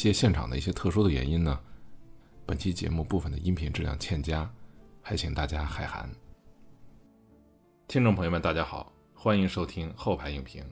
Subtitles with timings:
[0.00, 1.60] 一些现场的一些特殊的原因呢，
[2.46, 4.50] 本期节目部分的音频质量欠佳，
[5.02, 6.10] 还请大家海涵。
[7.86, 10.64] 听众朋友们，大家好，欢迎收听后排影评。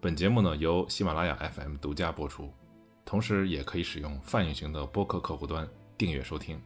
[0.00, 2.52] 本节目呢由喜马拉雅 FM 独家播出，
[3.04, 5.64] 同时也可以使用泛影型的播客客户端
[5.96, 6.60] 订阅收听。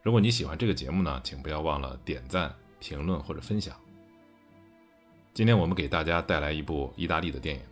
[0.00, 3.76] 如果你喜欢这个节目呢，请不要忘了点赞、评论或者分享。
[5.32, 7.62] 今天我们给大家带来一部意大利的电影，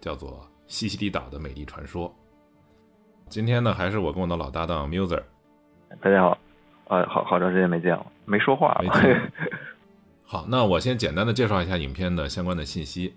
[0.00, 2.08] 叫做《西西里岛的美丽传说》。
[3.30, 5.22] 今天呢，还是我跟我的老搭档 Muser。
[6.00, 6.36] 大家好，
[6.88, 8.76] 呃，好好长时间没见了，没说话。
[10.26, 13.14] 好，那我先简单的介绍一下影片的相关的信息。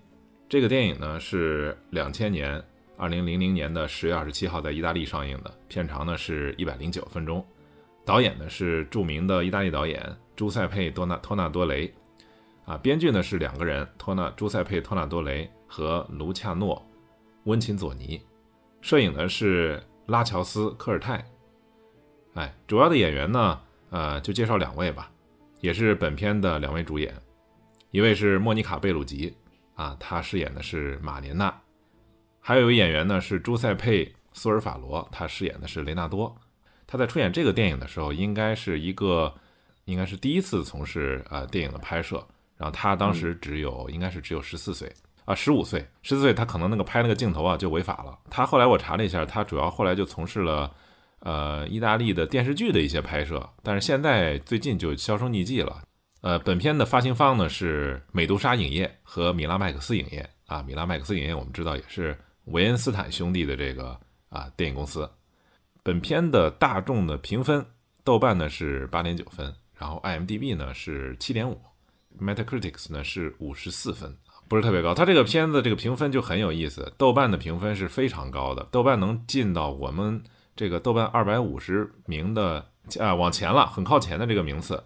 [0.48, 2.62] 这个电影呢是两千年
[2.96, 7.44] 二零零零年的十月二十七号在意大利上映的，片长呢是一百零九分钟。
[8.04, 10.00] 导演呢是著名的意大利导演
[10.36, 11.92] 朱塞佩多纳托纳多雷，
[12.66, 16.80] 啊，编剧呢是两个人，托纳朱塞佩托纳多雷和卢恰诺
[17.46, 18.22] 温琴佐尼，
[18.80, 21.24] 摄影呢是拉乔斯科尔泰，
[22.34, 23.60] 哎，主要的演员呢，
[23.90, 25.10] 呃，就介绍两位吧，
[25.60, 27.14] 也是本片的两位主演，
[27.90, 29.34] 一位是莫妮卡贝鲁吉，
[29.74, 31.54] 啊，她饰演的是马莲娜，
[32.40, 36.36] 还有一位演员呢是朱塞佩苏尔法罗，他饰演的是雷纳多。
[36.86, 39.32] 他在出演这个电影的时候，应该是一个，
[39.86, 42.24] 应该是第一次从事呃电影的拍摄。
[42.56, 44.92] 然后他当时只有，应该是只有十四岁
[45.24, 48.18] 啊，十五岁，十四岁他可能那个拍那个镜头啊就违法了。
[48.30, 50.70] 他后来我查了一下，他主要后来就从事了
[51.20, 55.82] 呃意大利的电视剧的一些拍摄，但是现在最近就销声匿迹了。
[56.20, 63.98] 呃，本片的发行方呢是美杜莎影业和米拉麦克斯影业啊，米拉麦克斯影业我们知道也是维恩斯坦兄弟的这个
[64.30, 65.10] 啊电影公司。
[65.82, 67.64] 本片的大众的评分，
[68.02, 71.60] 豆瓣呢是八点九分，然后 IMDB 呢是七点五
[72.18, 74.16] ，Metacritic's 呢是五十四分，
[74.48, 74.94] 不是特别高。
[74.94, 80.22] 它这个片子这个评分就很有意思，豆瓣的评分是非常高的，豆瓣能进到我们
[80.54, 82.66] 这个豆瓣二百五十名的
[82.98, 84.84] 啊往前了，很靠前的这个名次。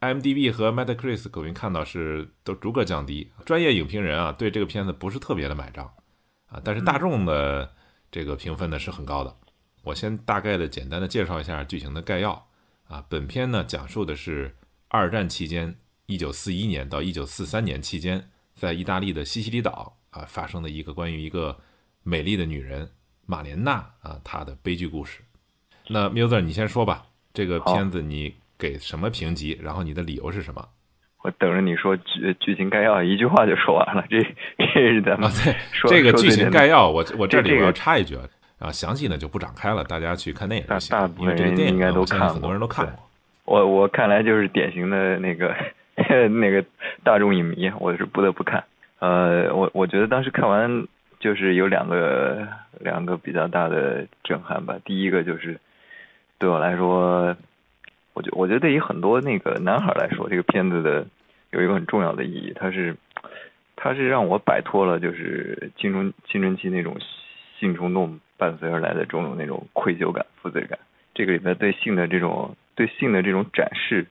[0.00, 5.92] IMDB 和 Metacritic 各位看到是都逐个降低，专业影评人啊对这个片子不是特别的买账
[6.46, 7.72] 啊，但是大众的
[8.12, 9.34] 这个评分呢是很高的。
[9.82, 12.46] 我先大概的简单的介绍一下剧情的概要
[12.86, 14.54] 啊，本片呢讲述的是
[14.86, 15.74] 二战期间，
[16.06, 21.56] 一九四一年到一九四三年期间，在意大利的西西里岛啊发生的一个关于一个
[22.02, 22.88] 美丽的女人
[23.24, 25.22] 马莲娜啊她的悲剧故事。
[25.86, 29.56] 那 Muser 你先说吧，这个片子你给什么评级？
[29.62, 30.68] 然后你的理由是什么？
[31.22, 34.04] 我等着你说剧剧情概要，一句话就说完了。
[34.10, 34.20] 这
[34.58, 35.30] 这是咱们
[35.72, 38.18] 说这个剧情概要，我我这里我要插一句。
[38.58, 40.90] 啊，详细呢就不展开了，大家去看电影就行。
[40.90, 43.08] 大部分人应该都看，很多人都看过。
[43.44, 45.54] 我我看来就是典型的那个
[46.40, 46.64] 那个
[47.02, 48.64] 大众影迷，我是不得不看。
[49.00, 50.86] 呃，我我觉得当时看完
[51.18, 52.46] 就是有两个
[52.80, 54.78] 两个比较大的震撼吧。
[54.84, 55.58] 第一个就是
[56.38, 57.36] 对我来说，
[58.14, 61.06] 我觉我觉得对于很多那个男孩来说，这个片子的
[61.50, 62.96] 有一个很重要的意义，它是
[63.76, 66.96] 它是让我摆脱了就是青春青春期那种
[67.58, 68.20] 性冲动。
[68.38, 70.78] 伴随而来的种种那种愧疚感、负罪感，
[71.12, 74.06] 这个里面对性的这种对性的这种展示，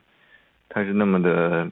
[0.68, 1.70] 它是那么的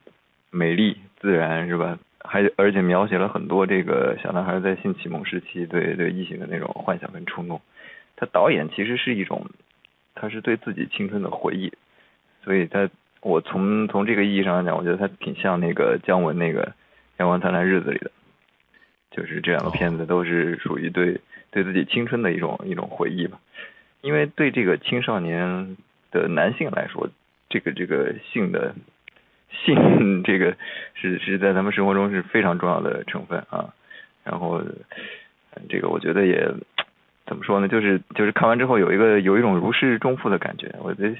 [0.50, 1.98] 美丽自然，是吧？
[2.22, 7.60] 还而且描写了很多这个小男孩在性启蒙时期对对异性的那种幻想跟冲动。
[8.16, 9.46] 他导演其实是一种，
[10.14, 11.72] 他是对自己青春的回忆，
[12.42, 12.88] 所以他
[13.20, 16.64] 我从从这个意义上来讲，我觉得他挺像那个姜文那个
[17.18, 18.10] 《阳光灿烂日子》里的，
[19.10, 21.20] 就是这两个片子都是属于对。
[21.52, 23.40] 对自己青春的一种一种回忆吧，
[24.02, 25.78] 因为对这个青少年
[26.10, 27.08] 的男性来说，
[27.48, 28.74] 这个这个性的
[29.50, 30.56] 性这个
[30.94, 33.72] 是是在咱们生活中是非常重要的成分啊。
[34.24, 34.62] 然后
[35.68, 36.52] 这个我觉得也
[37.26, 40.74] 怎么说呢，就是就是看完之后有一个有一种如释重负的感觉。
[40.80, 41.16] 我觉得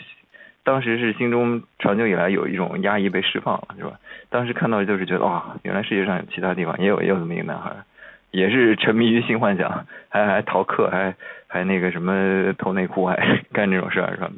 [0.65, 3.99] 当时是心中长久以来有一种压抑被释放了，是吧？
[4.29, 7.77] 当时看到就是觉得哇，原来世界上有其他地方也有也有这么一个男孩。
[8.33, 11.15] 也是沉迷于性幻想，还还逃课，还
[11.47, 13.17] 还那个什么偷内裤，还
[13.53, 14.31] 干这种事儿，是吧？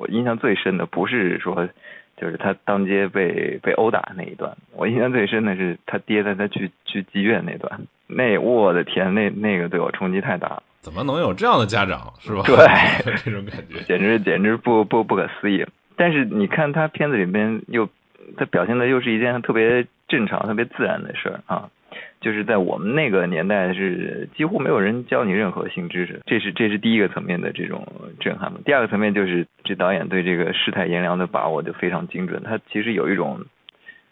[0.00, 1.68] 我印象最深的不是说，
[2.16, 10.62] 就是他当街被被殴打那一段，我印象最深的是他爹带他去去妓院那段，那我的天，那那个对我冲击太大了。
[10.80, 12.42] 怎么能有这样的家长，是吧？
[12.46, 12.56] 对，
[13.22, 15.66] 这种感觉简直简直不不不可思议。
[15.96, 17.86] 但是你看他片子里面又，
[18.38, 21.68] 他表现的又是一件特别正常、特别自然的事儿啊。
[22.20, 27.86] 就是在我们那个年代是几乎没有人教你任何性知识，这是这是第一个层面的这种
[28.20, 28.58] 震撼嘛。
[28.64, 33.46] 第二个层面就是这导演对这个世态炎凉的把握就非常精准，他其实有一种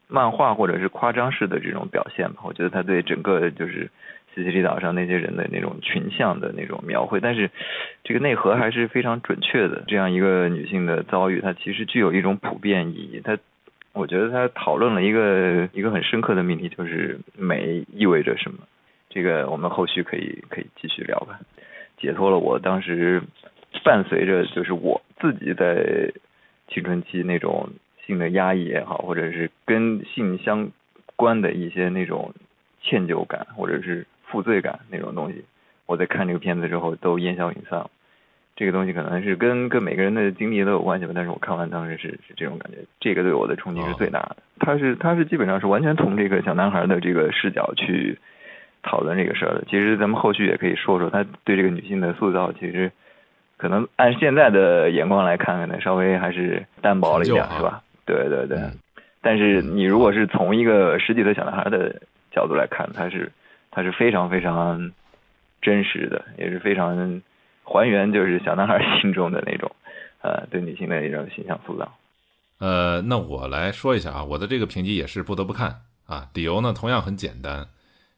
[0.08, 2.40] 漫画或者是夸张式的这种表现吧。
[2.44, 3.90] 我觉得他对整个就是
[4.34, 7.50] 西西里岛上那些人的那种群像的那种描绘，但是
[8.04, 9.84] 这个内核还是非常准确的。
[9.86, 13.20] 这样一个女性的遭遇，它其实具有一种普遍意义。
[13.22, 13.36] 它，
[13.98, 18.58] 我觉得他讨论了一个一个很深刻的命题，就是美意味着什么。
[19.10, 21.40] 这个我们后续可以可以继续聊吧。
[21.96, 23.20] 解脱了我当时
[23.82, 26.12] 伴随着就是我自己在
[26.68, 27.70] 青春期那种
[28.06, 30.70] 性的压抑也好，或者是跟性相
[31.16, 32.32] 关的一些那种
[32.80, 35.44] 歉疚感或者是负罪感那种东西，
[35.86, 37.90] 我在看这个片子之后都烟消云散了。
[38.58, 44.36] 这个东西可能是跟跟每个人的经历都有关系吧，但是我看完当时是是这种感觉，这个对我的冲击是最大的。
[44.58, 48.18] 他是他是基本上是完全从这个小男孩的这个视角去。
[48.80, 52.90] 讨论这个事儿的，其实咱们后续也可以说说他对这个女性的塑造，其实
[53.56, 57.82] 可能按现在的眼光来看，可能稍微还是单薄了一点，是吧？
[58.06, 58.56] 对对对。
[59.20, 62.00] 但是你如果是从一个十几岁小男孩的
[62.30, 63.30] 角度来看，他是
[63.72, 64.92] 他是非常非常
[65.60, 67.20] 真实的，也是非常
[67.68, 69.70] 还原就是小男孩心中的那种
[70.24, 71.92] 呃对女性的一种形象塑造。
[72.58, 77.68] 呃，那我来说一下啊，我的这个评级也是不得不看啊，理由呢同样很简单。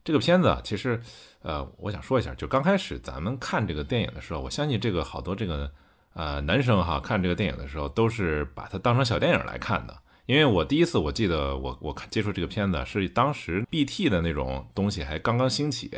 [0.02, 0.98] 这个片子啊，其实，
[1.42, 5.70] 呃，我想说一下，就刚开始咱们看这个电影的时候，我相信这个好多这个
[6.14, 9.94] 呃男生哈看这个电影的时候，都是把它当成小电影来看的。
[10.24, 15.90] 因为我第一次我记得我我看接触这个片子是当时 BT 的那种东西还刚刚兴起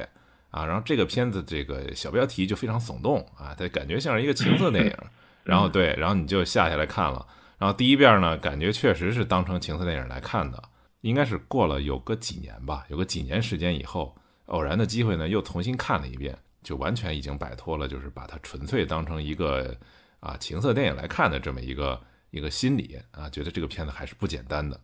[0.52, 4.96] 啊，然后这个片子这个小标题就非常耸动啊，它感觉像是一个情色电影，
[5.43, 7.26] 然后对，然后你就下下来看了，
[7.58, 10.62] 然后第一遍呢，感觉确实是当成情色电影来看的。
[11.00, 14.16] 应该是过了有个几年吧，有个几年时间以后，
[14.46, 19.76] 偶然的机会呢，又重新看了一遍，就完全已经摆脱了，就是把它纯粹当成一个
[20.20, 22.00] 啊情色电影来看的这么一个
[22.31, 24.78] 一个心理啊，觉得这个片子还是不简单的。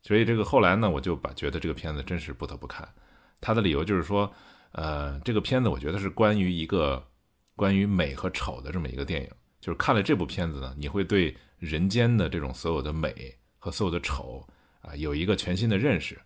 [0.00, 2.88] 所以这个后来呢，我就把觉得这个片子真是不得不看。
[3.40, 4.32] 他的理由就是说，
[4.74, 7.02] 呃，这个片子我觉得是关于一个
[7.56, 9.30] 关于美和丑的这么一个电影，
[9.60, 14.46] 就是看了这部片子呢，你会对人间的这种所有的美和所有的丑。
[14.86, 16.20] 啊，有一个全新的认识。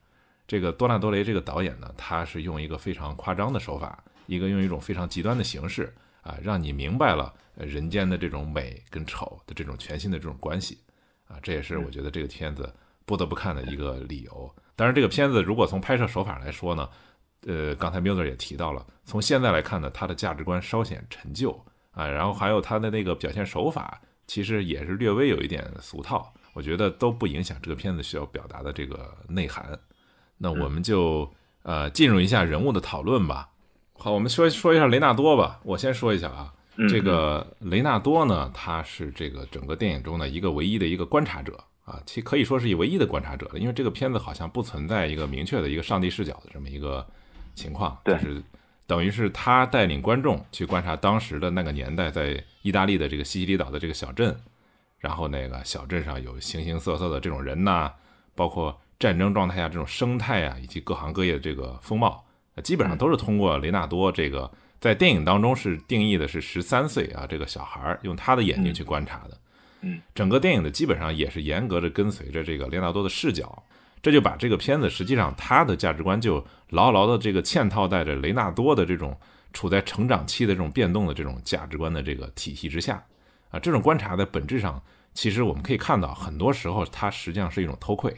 [0.44, 10.76] 这个多纳多雷这个导演呢，他是用一个非常夸张的手法，一个用一种非常极端的形式啊，让你明白了人间的这种美跟丑的这种全新的这种关系
[11.28, 12.68] 啊，这也是我觉得这个片子
[13.04, 14.52] 不得不看的一个理由。
[14.74, 16.90] 当然，这个片子如果从拍摄手法来说呢，
[17.48, 21.50] 呃，刚才 Miller 也提到了，从现在来看呢，他的价值观稍显陈旧
[21.92, 26.30] 啊，然后还有他的那个表现手法，其实也是略微有一点俗套。
[26.52, 29.78] 我觉得都不影响这个片子需要表达的这个内涵。
[30.36, 33.48] 那我们就呃进入一下人物的讨论吧。
[33.94, 35.58] 好，我们说说一下雷纳多吧。
[35.64, 36.52] 我先说一下啊，
[36.90, 43.58] 这个雷纳多呢，他是这个整个电影中的一个唯一的一个观察者啊，其可以说是一唯一的观察者了。
[43.58, 47.06] 因为这个片子好像不存在一个明确的一个上帝视角的这么一个
[47.58, 48.42] 情况，就是
[48.86, 54.34] 等于是他带领观众去观察当时的那个年代在意大利的这个西西里岛的这个小镇。
[55.00, 57.88] 然后那个小镇上有形形色色的这种人呐，
[58.34, 62.24] 包括战争状态下这种生态啊，以及各行各业的这个风貌，
[62.64, 64.50] 基本上都是通过雷纳多这个
[64.80, 69.38] 在电影当中是定义的是十三岁啊这个小孩儿用他的眼睛去观察的。
[69.82, 73.62] 嗯，整个电影的基本上也是严格的跟随着这个雷纳多的视角，
[74.02, 79.18] 这就把这个片子实际上它的价值观就牢牢的这个嵌套在着雷纳多的这种
[79.52, 83.04] 处在成长期的这种变动的这种价值观的这个体系之下。
[83.50, 84.82] 啊，这种观察在本质上，
[85.14, 88.14] 其实我们可以看到，很多时候它实际上是一种偷窥，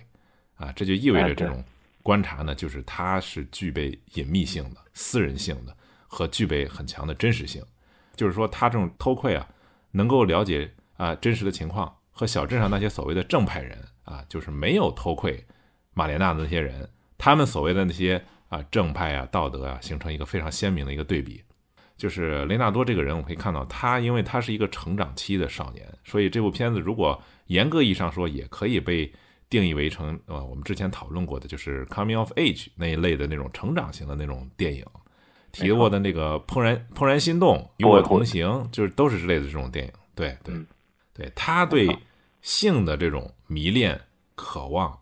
[0.56, 1.62] 啊，这就意味着这种
[2.02, 5.76] 观察呢，就是它是具备隐秘性的、私人性的
[6.08, 7.62] 和具备很强的真实性。
[8.16, 9.48] 就是说，他这种偷窥啊，
[9.92, 15.42] 能够了解啊真实的情况，和小镇上那些所谓的正派人啊，就是没有偷窥
[15.94, 21.42] 马莲娜的那些人，他们所谓的那些啊正派啊、道德啊，形成一个非常鲜明的一个对比。
[21.96, 29.12] 就是雷纳多这个人，我可以看到他，因为他是一个成长期的少年，所以这部片子如果严格意义上说，也可以被
[29.50, 34.82] 定义为成呃我们之前讨论过的，就是 coming of age 那一类的那种成长型的那种电影。
[35.52, 39.92] 提过的那个怦然怦然心动、与我同行，就是都是之类的这种电影。
[40.14, 40.54] 对对
[41.12, 41.88] 对，他对
[42.40, 44.00] 性的这种迷恋、
[44.36, 44.96] 渴望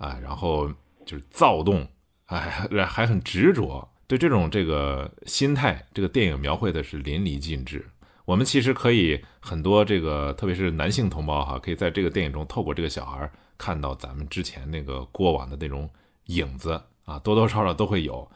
[0.00, 0.66] 啊，然后
[1.04, 1.86] 就是躁动，
[2.26, 3.86] 哎，还很执着。
[4.06, 7.86] 对这种这个心态，这个电影描绘的是淋漓尽致。
[8.24, 15.88] 我们其实可以很多这个，特别是男性同胞哈，可以在这个电影中透过这个小孩看到咱们之前那个过往的那种
[16.26, 18.26] 影子啊，多多少少都会有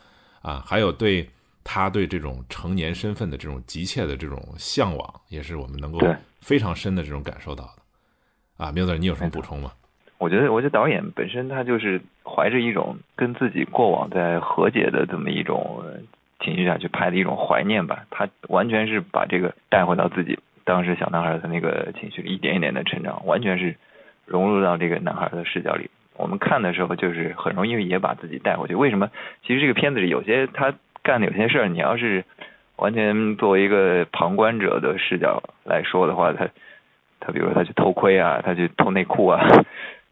[0.43, 0.63] 啊。
[0.67, 1.29] 还有对
[1.65, 5.99] 他对这种成年身份的这种急切的这种向往，也是我们能够
[6.41, 8.65] 非常深的这种感受到的。
[8.65, 9.73] 啊，明子，你有什么补充吗？
[10.19, 15.83] 我觉得，我觉得导演本身他就是怀着一种跟自己过往在和解的这么一种
[16.41, 18.05] 情绪下去拍的一种怀念吧。
[18.11, 23.77] 他完全是把这个带回到自己当时小男孩的那个情绪里，一点一点的成长，完全是
[24.25, 25.91] 融入到这个男孩的视角里。
[26.17, 28.75] 我们看的时候就是很容易也把自己带回去。
[28.75, 29.11] 为什么？
[29.45, 32.25] 其实这个片子里有些他干的有些事儿，你要是
[32.77, 36.49] 完全作为一个旁观者的视角来说的话，他
[37.19, 39.45] 他比如说他去偷窥啊，他去偷内裤啊，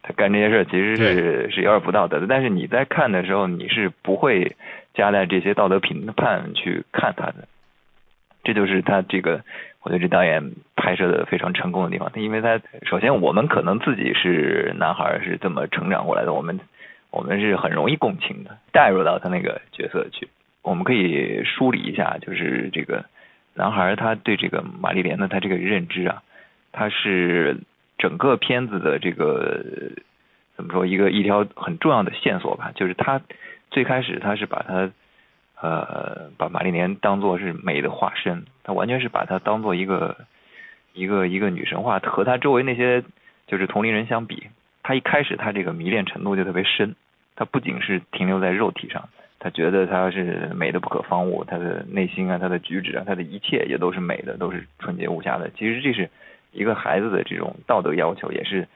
[0.03, 2.27] 他干这些事儿其实是是有点不道德的。
[2.29, 4.57] 但是你在看的时候，你是不会
[4.95, 7.47] 加在这些道德评判去看他的。
[8.45, 9.43] 这就是他这个，
[9.83, 12.11] 我觉得这导演拍摄的非常成功的地方。
[12.17, 16.59] 因为他首先我们可能自己是男孩，是这么成长过来的，我们
[17.11, 20.29] 我们是很容易共情的，带入到他那个角色去。
[20.63, 23.05] 我们可以梳理一下，就是这个
[23.55, 26.23] 男孩他对这个玛丽莲的他这个认知啊，
[26.73, 27.59] 他是
[28.03, 29.65] 整个片子的这个
[30.57, 32.73] 怎么说一个一条很重要的线索吧。
[32.75, 33.21] 就是他
[33.71, 34.91] 最开始他是把他。
[35.65, 40.17] 呃，把玛丽莲当做是美的化身，他完全是把她当做一个
[40.93, 43.05] 一个一个女神化，和他周围那些
[43.47, 44.49] 就是同龄人相比，
[44.83, 46.97] 他一开始他这个迷恋程度就特别深，
[47.37, 55.49] 他不仅是停留在肉体上，他觉得她是美的不可方物，他的内心啊，他的举止啊，他的一切也都是美的，都是纯洁无瑕的。
[55.57, 56.11] 其实这是
[56.53, 58.69] 一个孩子的这种道德要求，也是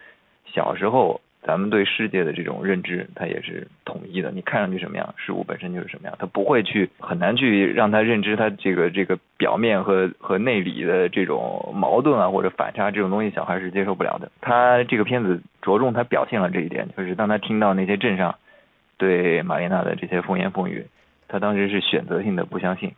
[0.47, 1.21] 小时候。
[1.43, 4.33] 咱们对世界的这种认知，它也是统一的。
[4.33, 14.29] 你看上去什么样，事物本身就是什么样，他不会去很难去让他认知它这个这个表面和和内里的这种矛盾啊或者反差这种东西，小孩是接受不了的。
[14.41, 18.35] 他这个片子着重他表现了这一点，就是当他听到那些镇上
[18.99, 20.85] 对玛丽娜的这些风言风语，
[21.29, 22.91] 他当时是选择性的不相信，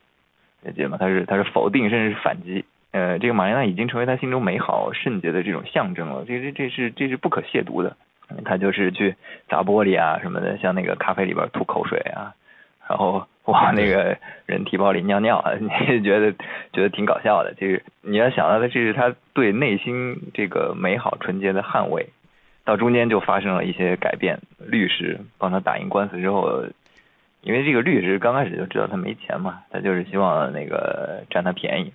[0.62, 0.96] 理解吗？
[0.98, 2.64] 他是他是否定甚至是反击。
[2.92, 7.96] 呃，这个玛丽娜已经成为他心中美好圣洁的这种象征了，这这这是这是不可亵渎的。
[8.44, 9.16] 他就是去
[9.48, 12.34] 砸玻璃啊什么的，像那个咖啡里边吐口水啊，
[12.88, 16.32] 然后 往那个人提包里尿尿啊， 你觉得
[16.72, 17.54] 觉得挺搞笑的。
[17.54, 22.10] 就是你要想到的，这是他对内心这个美好纯洁的捍卫。
[22.66, 26.64] 到中间就发生了一些改变，律师帮他打赢官司之后，
[27.40, 31.94] 因为这个律师刚开始就知道他没钱嘛，他就是希望那个占他便宜，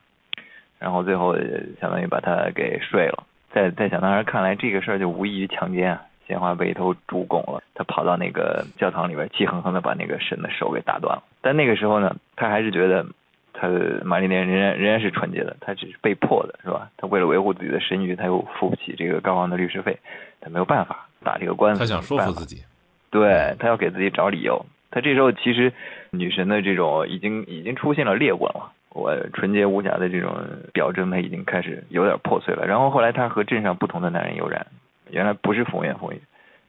[0.84, 1.34] 然后最后
[1.80, 3.24] 相当于把他给睡了。
[3.54, 6.02] 在在小男孩看来，这个事儿就无异于强奸啊。
[6.26, 11.24] 鲜花被一头猪拱了，他跑到那个教堂里边，气哼哼的把那个神的手给打断了。
[11.42, 13.06] 但那个时候呢，他还是觉得
[13.52, 16.90] 他的玛丽莲仍然仍然是纯洁的，他只是被迫的，是吧？
[16.96, 20.00] 他为了维护自己的声誉，他又付不起这个高昂的律师费，
[20.40, 21.80] 他没有办法打这个官司。
[21.80, 22.64] 他想说服自己，
[23.12, 24.66] 对他要给自己找理由。
[24.92, 25.74] 他这时候其实
[26.12, 30.34] 女神的这种已经已经出现了裂纹了，我纯洁无瑕的这种
[30.72, 32.66] 表征，他已经开始有点破碎了。
[32.66, 34.68] 然后后来他和镇上不同的男人有染。
[35.10, 36.22] 原来不是风言风语，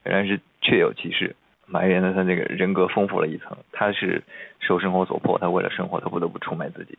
[0.04, 1.34] 原来是确有其事。
[1.66, 4.22] 埋怨的他那个人格丰富了一层，他是
[4.60, 6.98] 受生活所迫，他为了生活，他不得不出卖自己。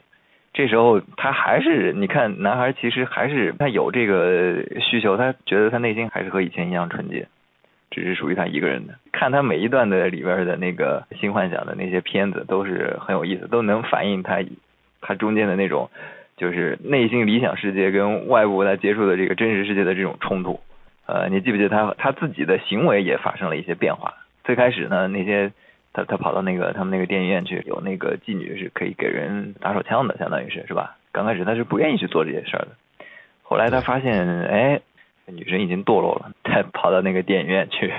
[0.53, 7.27] 这时候他还是，你看男孩其实还是他有这个需求，他觉得他内心还是和以前一样纯洁，
[7.91, 8.95] 只是属于他一个人的。
[9.11, 14.39] 看他每一段的里边的那个新幻想的那些片子，都是很有意思，都能反映他
[15.01, 15.89] 他中间的那种
[16.37, 20.59] 就是内心理想世界跟外部他接触的这个真实世界的这种冲突。
[21.07, 24.15] 呃，你记不记得他他自己的行为也发生了一些变化？
[24.43, 25.51] 最开始呢，那些
[25.93, 30.97] 他他跑到那个他们那个电影院去，有那个妓女是可以给人打手枪的，相当于是是吧？
[31.11, 32.69] 刚开始他是不愿意去做这些事儿的，
[33.43, 34.81] 后来他发现，哎，
[35.27, 37.93] 女神已经堕落了，他跑到那个电影院去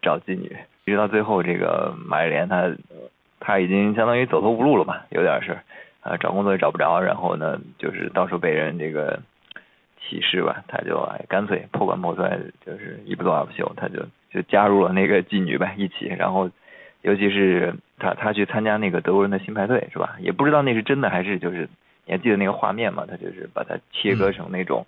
[0.00, 2.70] 找妓女，一直到最后，这个马丽莲她
[3.40, 5.58] 她已经相当于走投无路了吧，有点是
[6.02, 9.20] 啊，找工作也找不着，然后呢，就是到处被人这个。
[10.04, 16.50] 歧视吧，他就哎干脆破罐破摔，就是一不做二不休，他就就加入了那个妓女呗一起，然后
[17.02, 20.16] 尤其是他他去参加那个德国人的新派对是吧？
[20.18, 21.68] 也不知道那是真的还是就是
[22.04, 23.06] 你还记得那个画面吗？
[23.08, 24.84] 他就是把它切割成那种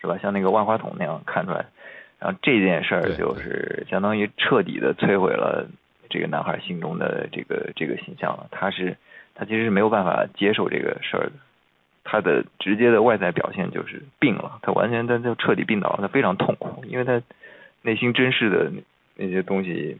[0.00, 0.18] 是吧？
[0.20, 1.64] 像那个万花筒那样看出来，
[2.18, 5.68] 然后这件事儿就是相当于彻底的摧毁了
[6.10, 8.48] 这个男孩心中的这个这个形象了。
[8.50, 8.96] 他是
[9.38, 11.32] 他其实是没有办法接受这个事儿的。
[12.04, 17.22] 他的直接的外在表现就是病了，他完全他就彻底病倒了，他非常痛苦，因为他
[17.82, 18.72] 内心真实的
[19.14, 19.96] 那些东西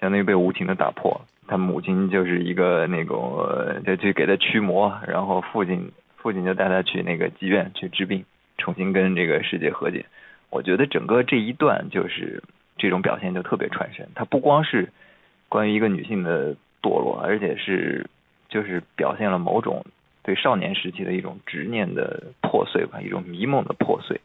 [0.00, 1.22] 相当于被无情的打破。
[1.46, 3.44] 他母亲就是一个那种
[3.86, 8.24] 就去给他驱魔，然后父亲父亲就带他去那个妓院去治病，
[8.58, 10.04] 重新跟这个世界和解。
[10.50, 12.42] 我觉得整个这一段就是
[12.76, 14.92] 这种表现就特别传神，他不光是
[15.48, 18.06] 关于一个女性的堕落，而且是
[18.50, 19.86] 就是表现了某种。
[20.22, 24.20] 对少年时期的一种执念的破碎吧，一种迷梦的破碎。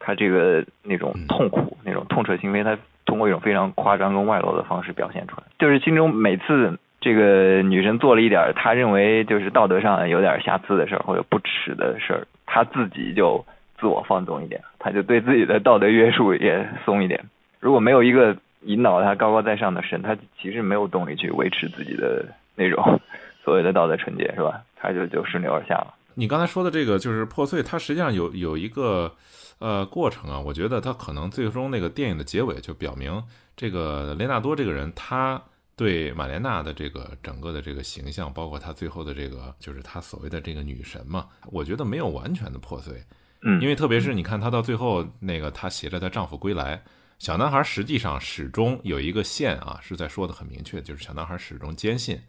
[0.00, 5.44] 他这个那种痛苦，那种痛彻心扉，他通过一种非常夸张跟外露的方式表现出来。
[5.56, 13.46] 就是心中每次这个女生做了一点他认为就是道德上有点瑕疵的事儿或者不耻的事儿，他自己就
[13.78, 17.24] 自我放纵一点，他就对自己的道德约束也松一点。
[17.60, 22.26] 如果没有一个引导他高高在上的神，他其实没有动力去维持自己的
[22.58, 23.00] 那种
[23.44, 24.60] 所谓的道德纯洁，是吧？
[24.74, 25.94] 他就就顺流而下了。
[26.14, 29.14] 你刚才说的这个就是破碎，它实际上有有一个
[29.60, 30.38] 呃过程啊。
[30.38, 33.22] 我觉得他可能最终那个电影的结尾就表明，
[33.56, 35.40] 这个雷纳多这个人，他
[35.76, 43.00] 对玛莲娜的这个整个的这个形象，包括他最后的这个就是他所谓的这个女神嘛，我觉得没有完全的破碎。
[43.42, 46.82] 嗯，因为特别是你看他到最后那个她携着她丈夫归来，
[47.20, 52.20] 小男孩实际上始终有一个线啊，是在说的很明确，就是小男孩始终坚信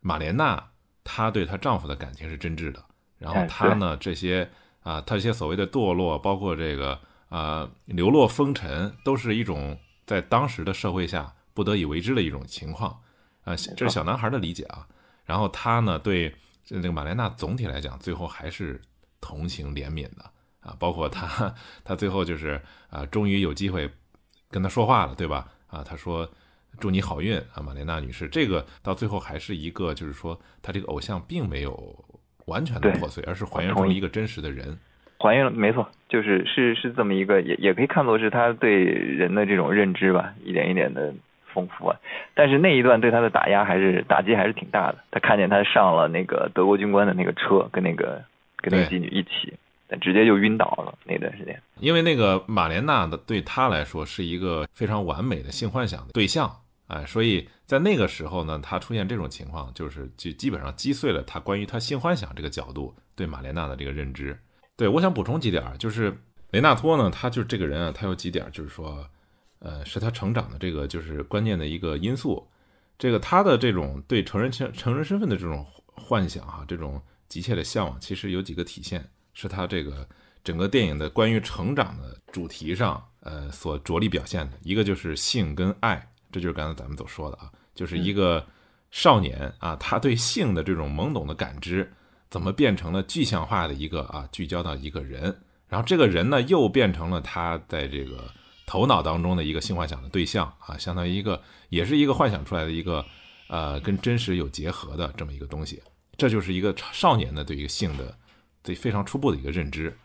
[0.00, 0.70] 玛莲娜
[1.04, 2.84] 她对她丈夫的感情是真挚的。
[3.18, 4.48] 然后她呢，这些
[4.82, 12.90] 啊，她这些所谓的堕落，包括这个啊流落风尘，都是一种在当时的社会下不得已为之的一种情况
[13.44, 13.56] 啊。
[13.76, 14.86] 这是小男孩的理解啊。
[15.24, 18.80] 然后他呢，对这个玛莲娜总体来讲，最后还是
[19.20, 20.76] 同情怜悯的啊。
[20.78, 23.90] 包括他，他最后就是啊，终于有机会
[24.50, 25.46] 跟他说话了，对吧？
[25.66, 26.30] 啊，他说
[26.78, 28.28] 祝你好运啊，玛莲娜女士。
[28.28, 32.04] 这个到最后还是一个，就是说她这个偶像并没有。
[32.48, 34.78] 完全的破碎，而是还原出一个真实的人，
[35.18, 41.12] 还原了，没错，就是是是这么一个，也也可以看作是他对人的这种认知吧，一点一点的
[41.52, 42.00] 丰富啊。
[42.32, 44.98] 但是那一段对他的打压还是打击还是挺大的。
[45.10, 48.24] 他看见他上了那个德国军官的那个车，跟那个
[48.56, 49.52] 跟那个妓女一起，
[50.00, 51.60] 直接就晕倒了那段时间。
[51.80, 56.50] 因为那个马莲娜的对他来说是一个非常完美的性幻想的对象。
[56.88, 64.38] 哎，所以在那个时候呢，他出现这种情况，就是就基本上击碎了他关于他性幻想这个角度对玛莲娜的这个认知。
[64.74, 66.18] 对我想补充几点，就是
[66.50, 69.06] 雷纳托呢，他就是这个人啊，他有几点就是说，
[69.58, 72.48] 呃，是他成长的这个就是关键的一个因素。
[72.98, 80.08] 这个他的这种对成人成成人身份的这种幻想哈，这种急切的向往，其实有几个体现，是他这个
[80.42, 86.10] 整个电影的关于成长的主题上，呃，所着力表现的一个就是性跟爱。
[86.30, 88.44] 这就是刚才咱们所说的啊，就是一个
[88.90, 91.90] 少年啊，他对性的这种懵懂的感知，
[92.30, 95.34] 怎么变成了具象化的一个啊，聚焦到一个人，
[95.68, 98.30] 然后这个人呢，又变成了他在这个
[98.66, 103.04] 头脑当中的一个性幻想的对象啊，相当于一个，也是一个幻想出来的一个，
[103.48, 105.82] 呃，跟真实有结合的这么一个东西。
[106.16, 108.14] 这就是一个少年的对一个性的，
[108.62, 109.96] 对非常初步的一个认知，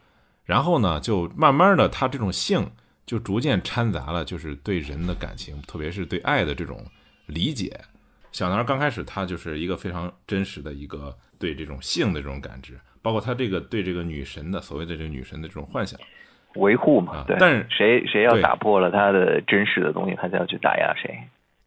[0.45, 2.71] 然后呢，就慢慢的他这种性。
[3.05, 6.83] 就逐渐掺杂了，就是对人的感情，特别是对爱的这种
[7.25, 7.77] 理解。
[8.31, 15.99] 小男孩刚开始，他就是一个非常真实的一个对这种性的这种感知，包括他这个对这个女神的所谓的这个女神的这种幻想，
[16.55, 17.23] 维护嘛。
[17.27, 17.35] 对。
[17.39, 21.15] 但是谁谁要打破了他的真实的东西，他就要去打压谁。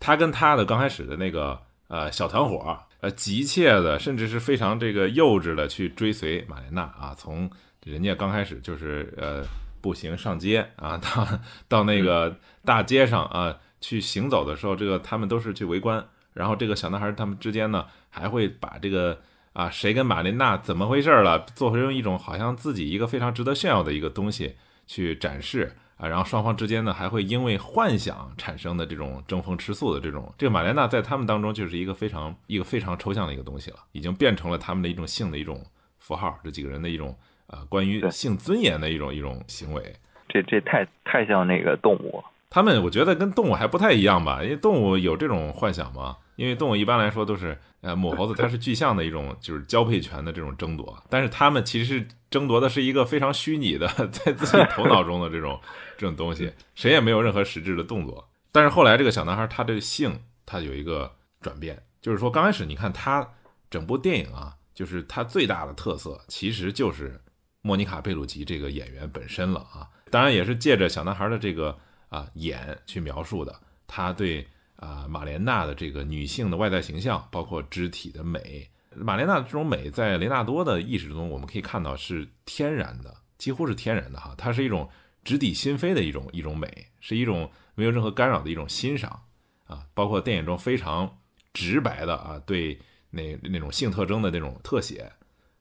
[0.00, 7.48] 他跟他的刚开始的那个呃小团伙，呃急切的，甚至是非常这个幼稚的去追随玛莲娜啊，从
[7.84, 9.44] 人家刚开始就是呃。
[9.86, 11.28] 步行上街啊，到
[11.68, 16.04] 到那个大街上啊去行走的时候，这个他们都是去围观。
[16.32, 19.16] 然后这个小男孩他们之间呢，还会把这个
[19.52, 24.56] 啊谁跟玛琳娜怎么回事了，做成一种好像自己一个非常值得炫耀的一个东西
[24.88, 26.08] 去展示啊。
[26.08, 35.64] 然后双方之间呢，还会因为幻想产生的这种争风吃醋的这种，这个玛莲娜在他们当中就是一个非常一个非常抽象的一个东西了，已经变成了他们的一种性的一种
[36.00, 37.16] 符号，这几个人的一种。
[37.48, 39.94] 啊，关于性尊严的一种一种行为，
[40.28, 42.22] 这这太太像那个动物。
[42.48, 46.16] 他们我觉得跟动物还不太一样吧，因为动物有这种幻想吗？
[46.36, 51.02] 因为动物一般来说都是，呃，母猴子它是具象的一种，就是交配权的这种争夺。
[51.08, 55.58] 但是他们其实争夺的是一个非常虚拟的， 在自己头脑中的这种
[55.98, 58.28] 这种东西，谁也没有任何实质的动作。
[58.52, 63.28] 但是后来这个小男孩他这个性他有一个转变，就是说刚开始你看他
[63.68, 67.20] 整部电影啊，就是他最大的特色其实就是。
[67.66, 71.76] 莫妮卡·贝鲁吉这个演员本身了啊，当然也是借着小男孩的这个
[72.08, 78.70] 啊眼去描述的，他对啊玛莲娜的这个女性的外在形象，包括肢体的美。
[78.94, 84.88] 玛莲娜这种美，在雷纳多的意识中，我们可以看到是天然的，几乎是天然的哈，它是一种
[85.24, 89.20] 直抵心扉的一种一种美，是一种没有任何干扰的一种欣赏
[89.66, 91.18] 啊，包括电影中非常
[91.52, 92.78] 直白的啊对
[93.10, 95.10] 那那种性特征的那种特写。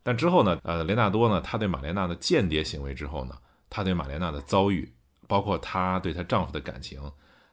[0.06, 0.60] 但之后呢？
[0.62, 1.42] 呃，雷纳多呢？
[1.42, 3.36] 他对马莲娜的间谍行为之后呢？
[3.72, 4.94] 他对马莲娜的遭遇，
[5.28, 7.02] 包括她对她丈夫的感情，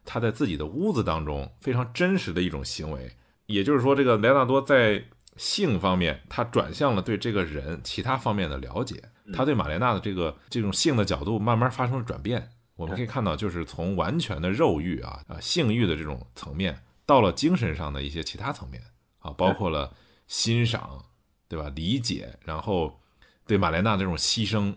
[0.04, 3.10] 她在自己的屋子当中非常真实的一种行为。
[3.46, 5.02] 也就是说，这个雷纳多在
[5.38, 9.02] 性方面，他转向了对这个人其他方面的了解。
[9.32, 12.50] 他对马莲娜的这个这种性的角度慢慢发生了转变。
[12.76, 18.82] 我们可以看到，就是从完全的肉欲啊啊性欲的这种层面，到了精神上的一些其他层面。
[19.20, 19.94] 啊，包括了
[20.26, 21.04] 欣赏，
[21.52, 21.70] 对吧？
[21.76, 22.98] 理解，然后
[23.46, 24.74] 对马莲娜这种牺牲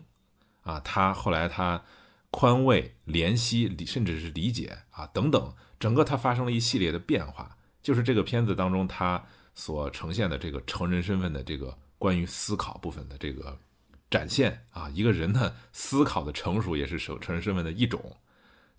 [0.63, 1.81] 啊，他后来他
[2.31, 7.55] 宽慰、怜惜，甚至是理解啊等等，整个他发生了一系列的变化。
[7.81, 13.57] 就是这个片子当中他所呈现的这个成人身份的这个关于思考部分的这个
[14.11, 18.17] 展现啊，一个人的思考的成熟也是成成人身份的一种。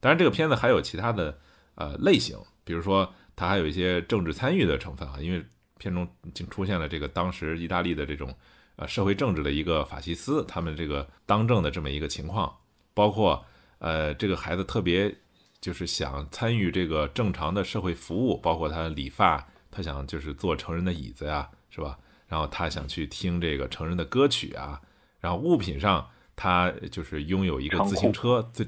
[0.01, 1.39] 当然，这个片子还有其他的
[1.77, 5.43] 呃类型，比如说它还有一些政治参与的成分啊，因为
[5.79, 8.35] 片中已经出现了这个当时意大利的这种
[8.77, 12.57] 呃社会政治的一个法西斯，他们这个当政的这么一个情况，
[12.95, 13.45] 包括
[13.79, 15.15] 呃这个孩子特别
[15.61, 21.99] 就是想参与这个正常的社会服务，包括他理发，他想就是坐成人的椅子呀，是吧？
[22.27, 24.81] 然后他想去听这个成人的歌曲啊，
[25.21, 28.67] 然后物品上他就是拥有一个自行车，最。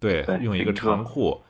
[0.00, 1.42] 对，用一个长裤，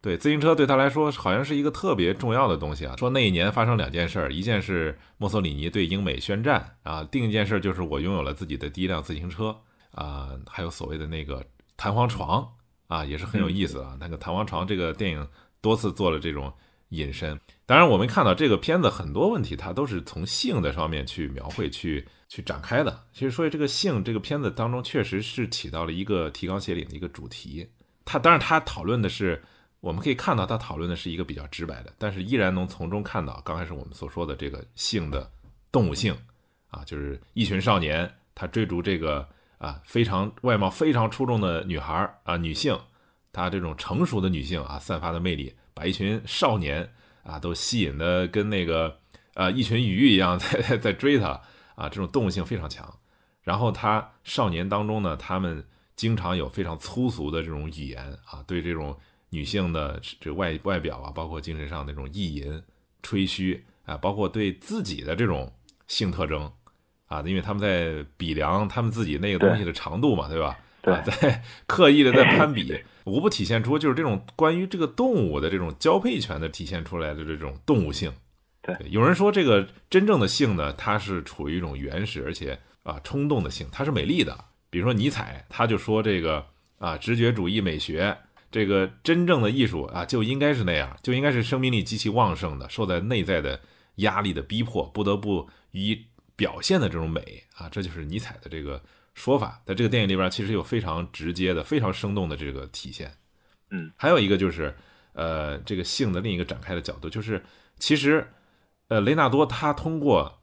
[0.00, 2.94] 对，自行车对他来说好像是一个特别重要的东西啊。
[2.96, 9.56] 说那一年发生两件事，一件是墨索里尼对英美宣战啊，另一件事就是我拥有了自己的第一辆自行车
[9.90, 11.44] 啊，还有所谓的那个
[11.76, 12.46] 弹簧床
[12.86, 13.96] 啊，也是很有意思啊。
[13.98, 15.26] 那个弹簧床这个电影
[15.60, 16.52] 多次做了这种
[16.90, 17.40] 引申。
[17.64, 23.04] 当然，我们看到这个片子很多问题，它都是从性的上面去描绘、去去展开的。
[23.12, 27.68] 其实，所以这个性这个片子当中确实是起到了一个提纲挈领的一个主题。
[28.04, 29.42] 他当然，他讨论的是，
[29.80, 35.30] 我们可以看到他讨论的是一个比较直白的，但是依然能从中看到刚开始我们所说的这个性的
[35.70, 36.16] 动物性，
[36.70, 42.76] 啊，就是一群少年他追逐这个啊非常外貌非常出众的女孩啊女性，
[43.32, 46.90] 她这种成熟的女性啊散发的魅力，把一群少年
[47.22, 48.98] 啊都吸引的跟那个
[49.34, 51.40] 呃一群鱼一样 在在追她
[51.74, 52.92] 啊，这种动物性非常强。
[53.42, 55.64] 然后他少年当中呢，他们。
[55.96, 58.94] 经常有非常粗俗的这种语言啊，对这种
[59.30, 62.62] 女性的这外外表啊，包括精神上那种意淫、
[63.02, 65.52] 吹嘘啊，包括对自己的这种
[65.88, 66.50] 性特征
[67.06, 70.58] 啊，因为他们在比量他们自己那个东西的长度嘛，对吧？
[70.82, 78.12] 对，在刻意的在攀比， 无不体现出就是这种关于这个动物的这种交配权的体现出来的这种动物性。
[78.62, 84.44] 对，有人说这个真正的性呢，它是处于一种原始而且啊冲动的性，它是美丽的。
[84.70, 86.44] 比如说尼采，他就说这个
[86.78, 88.16] 啊，直觉主义美学，
[88.56, 93.60] 这个真正的艺术啊，就应该是那样，就应该是生命力极其旺盛的，受在内在的
[93.96, 99.60] 压力的逼迫，不得不予以表现的这种美啊，这就是尼采的这个说法。
[99.66, 103.12] 在这个电影里边，其实有非常直接的、非常生动的这个体现。
[103.70, 104.74] 嗯，还有一个就是，
[105.12, 107.44] 呃，这个性的另一个展开的角度，就是
[107.78, 108.26] 其实，
[108.88, 110.40] 呃，雷纳多他通过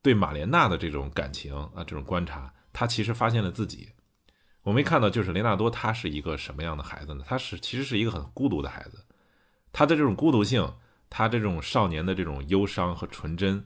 [0.00, 2.50] 对马莲娜的这种感情啊，这种观察。
[2.72, 3.90] 他其实发现了自己，
[4.64, 7.24] 我们看到，就是雷纳多他是一个什么样的孩子呢？
[7.28, 9.04] 他是其实是一个很孤独的孩子，
[9.72, 10.66] 他的这种孤独性，
[11.08, 13.64] 他这种少年的这种忧伤和纯真，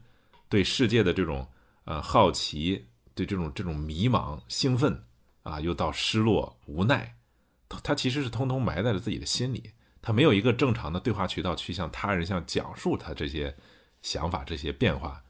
[0.49, 1.49] 对世界的这种
[1.85, 2.85] 呃好奇，
[3.15, 5.05] 对这种这种迷茫、兴奋
[5.45, 7.15] 啊，又到失落、无奈，
[7.83, 9.71] 他其实是通通埋在了自己的心里，
[10.03, 13.57] 他没有一个正常的对话渠道去向他人向讲述他这些
[14.03, 15.23] 想法、这些变化，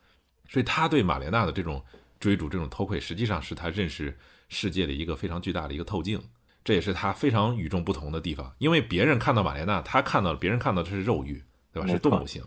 [0.49, 1.85] 所以他对马莲娜的这种。
[2.21, 6.21] 追逐这种偷窥，实际上是他认识世界的一个非常巨大的一个透镜，
[6.65, 8.53] 这也是他非常与众不同的地方。
[8.59, 11.89] 因为别人看到马莲娜，他看到别人看到的是肉欲，对吧？
[11.89, 12.43] 是动物性。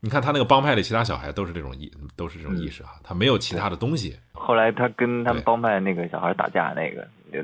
[0.00, 4.18] 你看他那个帮派里其他小孩都是这种意，都是这种意识啊，他没有其他的东西。
[4.32, 7.38] 后来他跟他们帮派那个小孩打架，那个就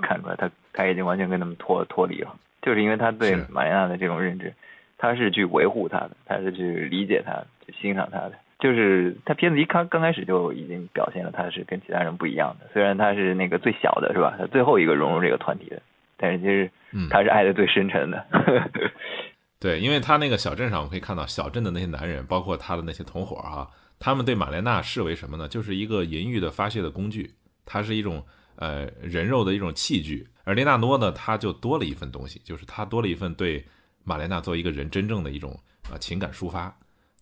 [0.00, 4.54] 看出来他他已经完全跟他们脱脱离了，就是因为他对马莲娜的这种认知，
[4.96, 7.32] 他是去维护他的，他是去理解他，
[7.66, 8.34] 去欣赏他的。
[8.64, 14.36] 就是他片子一开刚开始就已经表现了他是跟其他人不一样的，虽然他是那个最小的，是吧？
[14.38, 15.82] 他最后一个融入这个团体的，
[16.16, 16.70] 但是其实
[17.10, 18.24] 他是爱的最深沉的。
[19.60, 25.46] 对，因为他那个小镇上，我们可以看到小镇的那些男人，包括他的那些同伙哈，他们对马莲娜视为什么呢？
[25.46, 27.32] 就是一个淫欲的发泄的工具，
[27.66, 28.24] 它是一种
[28.56, 30.26] 呃人肉的一种器具。
[30.44, 33.62] 而雷纳多呢，他就多了一份东西，就是他多了一份对
[34.04, 35.50] 马莲娜作为一个人真正的一种
[35.92, 36.74] 啊情感抒发。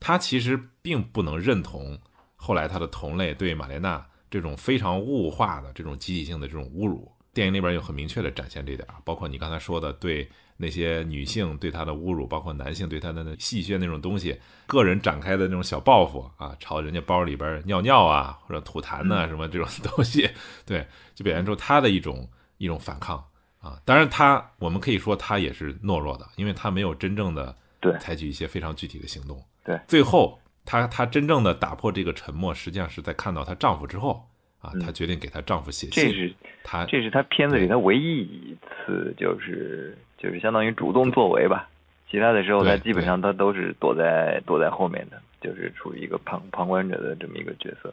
[0.02, 1.96] 他其实并不能认同
[2.34, 7.10] 后来他的同类对玛莲娜这种非常物化的这种集体性的这种侮辱。
[7.32, 20.28] 电影里边有很明确的展现这点啊，包括你刚才说的对那些女性对他的侮辱，包括男性对他的那戏谑那种东西，个人展开的那种小报复啊，朝人家包里边尿尿啊，或者吐痰呐什么这种东西，
[20.66, 23.16] 对，就表现出他的一种一种反抗
[23.60, 23.80] 啊。
[23.86, 29.42] 当然，他我们可以说他也是懦弱的，因为他没有真正的对采取一些非常具体的行动。
[29.64, 34.24] 对，最后她她真正的打破这个沉默，实际上是在看到她丈夫之后
[34.60, 36.04] 啊，她决定给她丈夫写信。
[36.04, 41.68] 这是她，这是她片子里她唯一一次，就是就是相当于主动作为吧。
[42.10, 45.20] 其他的时候，她基本上她都是躲在躲在后面的。
[45.42, 47.92] 就是处于一个旁旁观者的这么一个角色。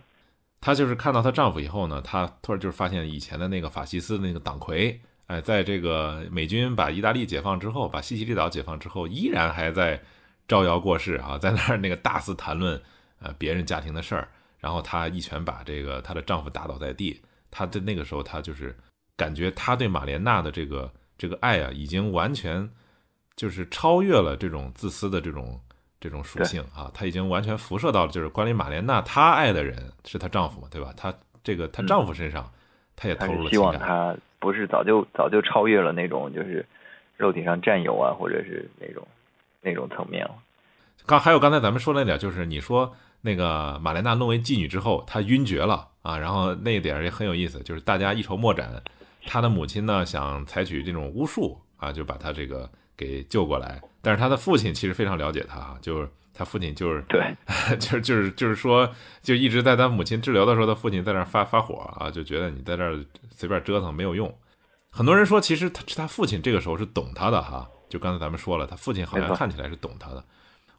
[0.61, 9.99] 她就是看到她丈夫以后呢，她突然就是发现以前的那个法西斯那个党魁，哎，在这个美军把意大利解放之后，把西西里岛解放之后，依然还在
[10.49, 12.77] 招摇过市啊，在那儿那个大肆谈论
[13.21, 14.27] 呃别人家庭的事儿，
[14.59, 17.21] 然后她一拳把这个她的丈夫打倒在地。
[17.49, 18.75] 她在那个时候，她就是
[19.15, 22.69] 感觉她对玛莲娜的这个这个爱啊，已经完全
[23.37, 25.57] 就是超越了这种自私的这种。
[26.01, 30.93] 这种属性啊，她已经完全辐射到了，就是关于玛莲娜，她爱的人是她丈夫嘛，对吧？
[30.95, 32.49] 她这个她丈夫身上，
[32.95, 36.65] 她也投入了希望她不是早就早就超越了那种就是
[37.17, 39.05] 肉体上占有啊，或者是那种
[39.61, 40.35] 那种层面了。
[41.05, 48.81] 刚还有刚才咱们说那点，就是你说那个马莲娜弄为妓女之后，她晕厥了啊，然后那点也很有意思，就是大家一筹莫展。
[49.25, 52.69] 她的母亲呢，想采取这种巫术啊，就把她这个。
[52.99, 57.33] 给救过来，但是她的父亲其实非常了解他哈，就是他父亲就是对，
[57.79, 62.99] 就是就是就是说，就一直在他母亲治疗的时候，他父亲在那发发火啊，就觉得你在这儿
[63.31, 64.29] 随便折腾没有用。
[64.89, 70.23] 很多人说，其实他他父亲这个时候是懂他的哈，就刚才咱们说了，他父亲好像看起来是懂他的。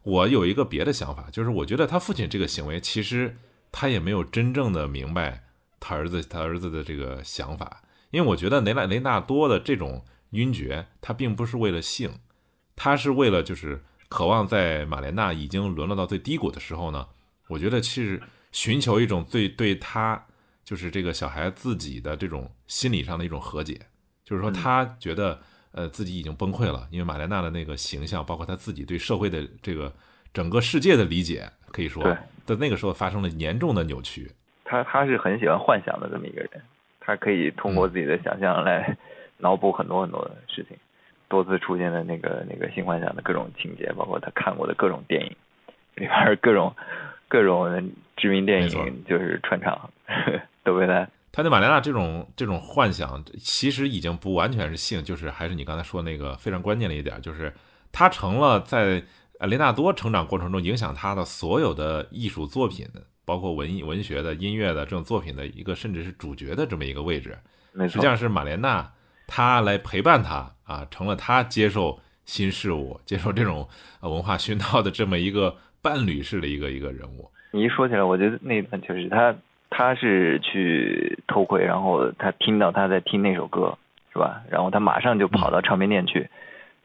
[0.03, 3.37] 我有一个别的想法，就是我觉得他父亲这个行为，其实
[3.71, 5.43] 他也没有真正的明白
[5.79, 10.03] 他儿子他儿子的这个想法，因为我觉得雷纳雷纳多的这种。
[10.31, 12.09] 晕厥，他并不是为了性，
[12.73, 17.05] 他是为了就是渴望在马莲娜已经沦落到最低谷的时候呢，
[17.49, 20.25] 我觉得其实寻求一种最对他
[20.63, 23.87] 就是这个小孩自己的这种心理上的一种和解，
[24.23, 29.93] 就是说他觉得呃自己已经崩溃了，因为马莲娜的那个形象，包括他自己对社会的这个
[30.33, 32.03] 整个世界的理解，可以说
[32.45, 34.31] 在那个时候发生了严重的扭曲。
[34.63, 36.49] 他他是很喜欢幻想的这么一个人，
[36.99, 38.97] 他可以通过自己的想象来。
[39.43, 40.77] 脑补很多很多的事情，
[41.27, 45.35] 多次出现的那个那个性幻想的各种情节，包括他看过的各种电影
[45.95, 46.75] 里边各种
[47.27, 49.89] 各种知名电影，就是串场
[50.63, 51.07] 都被他。
[51.31, 57.53] 他对马莲娜这种这种幻想，其实已经不完全是性，就是还是你刚才说那个非常关键的一点，就是
[57.91, 59.03] 他成了在
[59.41, 62.87] 雷纳多成长过程中影响他的所有的艺术作品，
[63.25, 67.37] 包括文艺文学的、音乐的这种作品的一个，甚至是主角的这么一个位置。
[67.87, 68.91] 实际上是马莲娜。
[69.33, 73.65] 他来陪伴他啊，成了他接受新事物、接受这种
[74.01, 77.31] 文化熏陶的这么一个伴侣式的一个一个人物。
[77.51, 79.33] 你一说起来，我觉得那段就是他，
[79.71, 83.79] 他是去偷窥，然后他听到他在听那首歌，
[84.13, 84.43] 是吧？
[84.51, 86.29] 然后他马上就跑到唱片店去，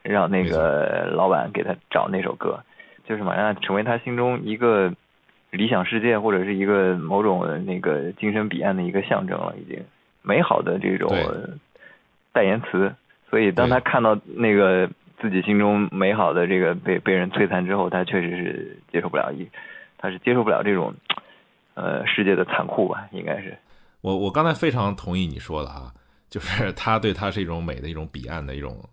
[0.01, 2.63] 让那个老板给他找那首歌，
[3.05, 4.91] 就是马上成为他心中一个
[5.51, 9.83] 理想世界或者是一个某种那个精神彼岸的一个象征了，已经
[10.23, 11.15] 美好的这种。
[12.33, 12.93] 代言词，
[13.31, 14.87] 所以当他看到那个
[15.19, 19.49] 自己心中美好的这个被被人摧残之后，他确实是接受不了一，
[19.97, 20.93] 他是接受不了这种，
[21.77, 23.55] 呃，世界的残酷吧，应该是。
[24.01, 25.93] 我我刚才非常同意你说的啊，
[26.27, 28.83] 就是他对他是一种美的一种彼岸的一种，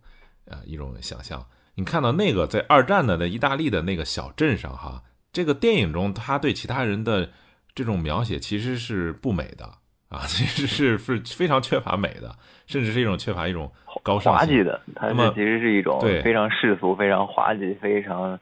[0.45, 1.43] 呃，一种想象。
[1.77, 7.31] 你看到那个在二战的那意大利的那个小镇上哈，这个电影中他对其他人的
[7.75, 9.67] 这种描写其实是不美的。
[10.11, 14.81] 啊，其实是是非常缺乏美的，甚至是一种缺乏一种高尚滑稽的。
[14.95, 18.39] 它们其实是一种非常世俗、非常滑稽、非常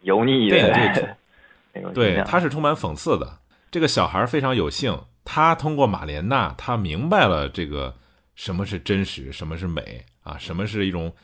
[0.00, 1.92] 油腻的那种。
[1.92, 3.28] 对， 它是充满讽刺的。
[3.70, 7.96] 这个小孩非常有幸，他通过玛莲娜，他明白了这个
[8.34, 11.14] 什么是真实，什么是美啊，什么是一种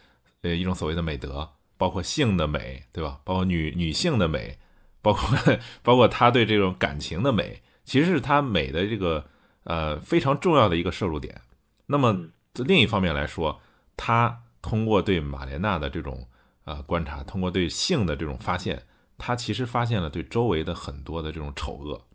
[0.42, 3.20] 呃一种所谓的美德，包括性的美，对吧？
[3.24, 4.58] 包括女女性的美，
[5.02, 5.36] 包括
[5.82, 9.26] 包括他对这种感情的美，其实是他美的这个。
[9.68, 11.40] 呃，非常重要的一个摄入点。
[11.86, 12.16] 那么，
[12.54, 13.60] 另一方面来说，
[13.96, 16.28] 他通过对玛莲娜的这种
[16.66, 18.84] 呃观察，通过对性的这种发现，
[19.18, 22.05] 他其实发现了对周围的很多的这种丑恶。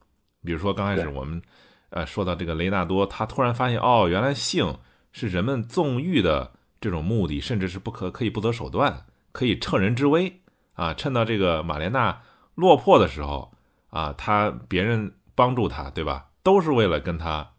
[0.44, 1.42] 比如说，刚开始我们
[1.90, 4.78] 呃说到这个雷纳多，他突然发现，哦，原来性
[5.12, 10.42] 是人们纵欲的这种目的，甚至是不可可以不择手段，可以趁人之危
[10.74, 10.94] 啊！
[10.94, 12.22] 趁到这个玛莲娜
[12.56, 13.54] 落魄的时候
[13.90, 16.28] 啊，他别人帮助他，对吧？
[16.44, 17.52] 都是为了跟他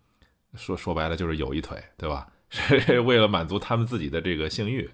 [0.54, 2.26] 说说白了就是有一腿，对吧？
[2.50, 4.90] 是为了满足他们自己的这个性欲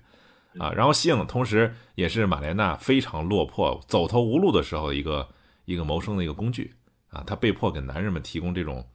[0.58, 0.70] 啊。
[0.70, 5.28] 然后性同时也是玛莲娜非常落魄、走投无路的时候一个
[5.64, 6.74] 一个谋生的一个工具
[7.10, 7.22] 啊。
[7.26, 8.88] 她被迫给男人们提供这种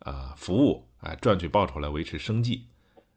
[0.00, 2.66] 啊服务，哎赚取报酬来维持生计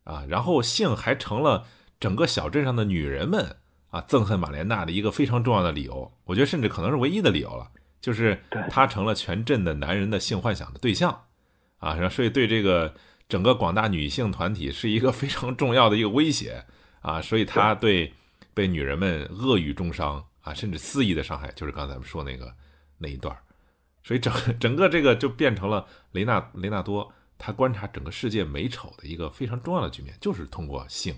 [0.04, 0.26] 啊。
[0.28, 1.66] 然后性还成了
[2.00, 3.58] 整个小镇上的女人们
[3.90, 6.12] 啊憎恨玛莲娜的一个非常重要的理由。
[6.26, 7.72] 我觉得甚至可能是唯一的理由了。
[8.02, 11.26] 就是他成了全镇的男人的性幻想的对象，
[11.80, 12.96] 啊，所以对这个
[13.28, 16.64] 整个广大女性团体是一个非常重要的一个威胁，
[17.02, 18.14] 啊，所以他对
[18.54, 22.56] 被女人们恶语重伤啊，甚至肆意的伤害，就是刚才咱们说那个
[23.00, 23.44] 那一段儿，
[24.04, 31.16] 所以整 整个这个就变成了雷纳雷纳多他观察整个世界美丑的一个非常重要的局面，就是通过性。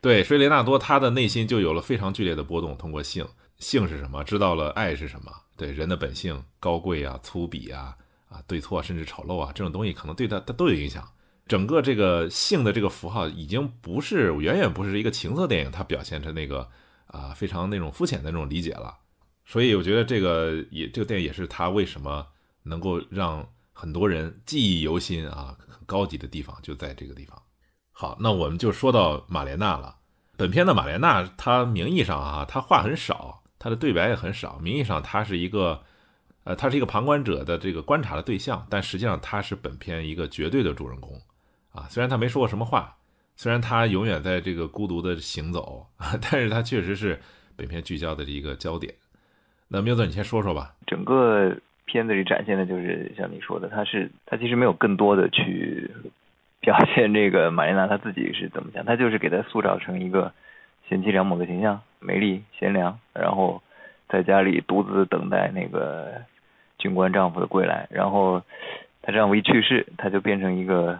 [0.00, 2.76] 对，所以雷纳多他的内心就有了非常剧烈的波动。
[2.76, 3.26] 通过性，
[3.58, 4.22] 性是什么？
[4.24, 5.32] 知道了爱是什么？
[5.56, 7.96] 对人的本性，高贵啊，粗鄙啊，
[8.28, 11.08] 啊，对错甚至丑陋啊，这种东西可能对他他都有影响。
[11.46, 16.68] 整个这个性的这个符号已经不是远远不是一个情色电影，它表现成那个
[17.06, 18.94] 啊非常那种肤浅的那种理解了。
[19.46, 22.26] 所以我觉得这个也这个电影也是他为什么
[22.62, 27.40] 能够让很多人记忆犹新啊，很高级的地方就在这个地方。
[27.92, 29.96] 好，那我们就说到马莲娜了。
[30.36, 34.58] 本片的马莲娜，她名义上啊，她话很少，她的对白也很少。
[34.58, 35.84] 名义上她是一个，
[36.42, 41.20] 呃，她是一个旁观者的这个观察的对象，但实际上她是本片一个绝对的主人公
[41.70, 41.86] 啊。
[41.88, 42.96] 虽然她没说过什么话，
[43.36, 47.20] 虽然她永远在这个孤独的行走啊， 但是她确实是
[47.54, 48.92] 本片聚焦的一个焦点。
[49.68, 50.74] 那缪子，你先说说吧。
[50.86, 55.90] 整个片子里展现的就是像你说的，他是他其实没有更多的去。
[56.60, 58.82] 表现这个玛丽娜她自己是怎么想？
[58.86, 60.32] 她就是给她塑造成一个
[60.88, 63.60] 贤妻良母的形象，美丽贤良，然后
[64.08, 66.22] 在家里独自等待那个
[66.78, 67.86] 军官丈夫的归来。
[67.90, 68.40] 然后
[69.02, 70.98] 她丈夫一去世，她就变成一个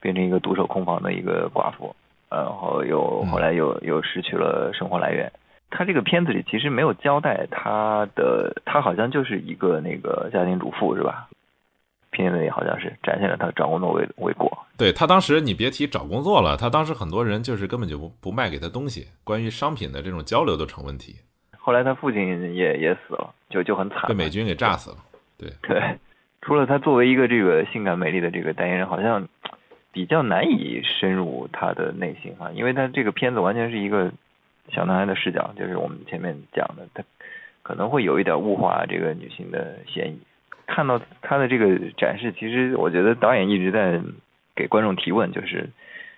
[0.00, 1.96] 变成一个独守空房的一个寡妇，
[2.30, 5.32] 然后又后来又又失去了生活来源。
[5.76, 11.28] 她这个片子里其实没有交代他的，他好像就是一个那个家庭主妇，是吧？
[12.10, 14.56] 片子里好像是展现了他找工作为为果。
[14.78, 21.16] 对他当时，你别提找工作了，他当时很多人就是根本就不不卖给他东西，关于商品的这种交流都成问题。
[21.58, 24.98] 后来他父亲也也死了，就就很惨，被美军给炸死了。
[25.36, 25.98] 对对，
[26.40, 29.26] 除了他作为一个这个性感美丽的这个代言人，好像
[29.90, 34.12] 比较难以深入他的内心哈，因为他这个片子完全是一个
[34.70, 37.02] 小男孩的视角，就是我们前面讲的，他
[37.62, 40.18] 可能会有一点物化这个女性的嫌疑。
[40.66, 44.00] 看到他的这个展示，其实我觉得导演一直在
[44.56, 45.68] 给观众提问，就是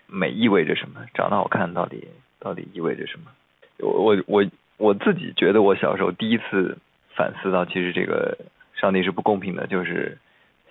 [0.07, 1.05] 美意味着什么？
[1.15, 3.33] 长得好看到底到底意味着什么？
[3.79, 4.45] 我我我
[4.79, 6.79] 我自己觉得，我小时候第一次
[7.15, 8.39] 反思到，其实这个
[8.75, 10.17] 上帝是不公平的，就是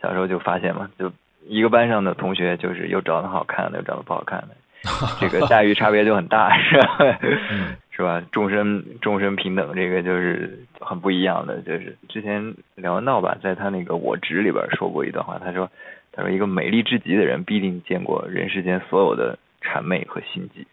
[0.01, 1.11] 小时候就发现嘛，就
[1.45, 4.55] 一个班上的同学，就是又长得好看的，又长得不好看的，
[5.19, 7.19] 这个待遇差别就很大，是吧？
[7.91, 8.21] 是吧？
[8.31, 11.61] 众生众生平等，这个就是很不一样的。
[11.61, 15.71] 就是之前梁文道吧，在他那个《我执》里边说过一段话，他说
[16.11, 20.67] ：“他说一个美丽至极的人，必定见过人世间所有的谄媚和心机，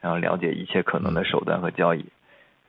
[0.00, 2.06] 然后了解一切可能的手段和交易，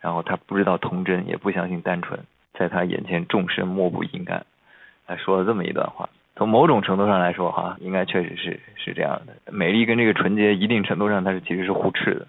[0.02, 2.19] 然后他不知道童真，也不相信单纯，
[2.60, 4.45] 在他眼前众生莫不阴暗。”
[5.08, 6.10] 他说了这么一段话。
[6.36, 9.52] 从某种程度上来说，哈，应该确实是是这样的。
[9.52, 12.28] 美丽跟这个纯洁，一定程度上它是其实是互斥的。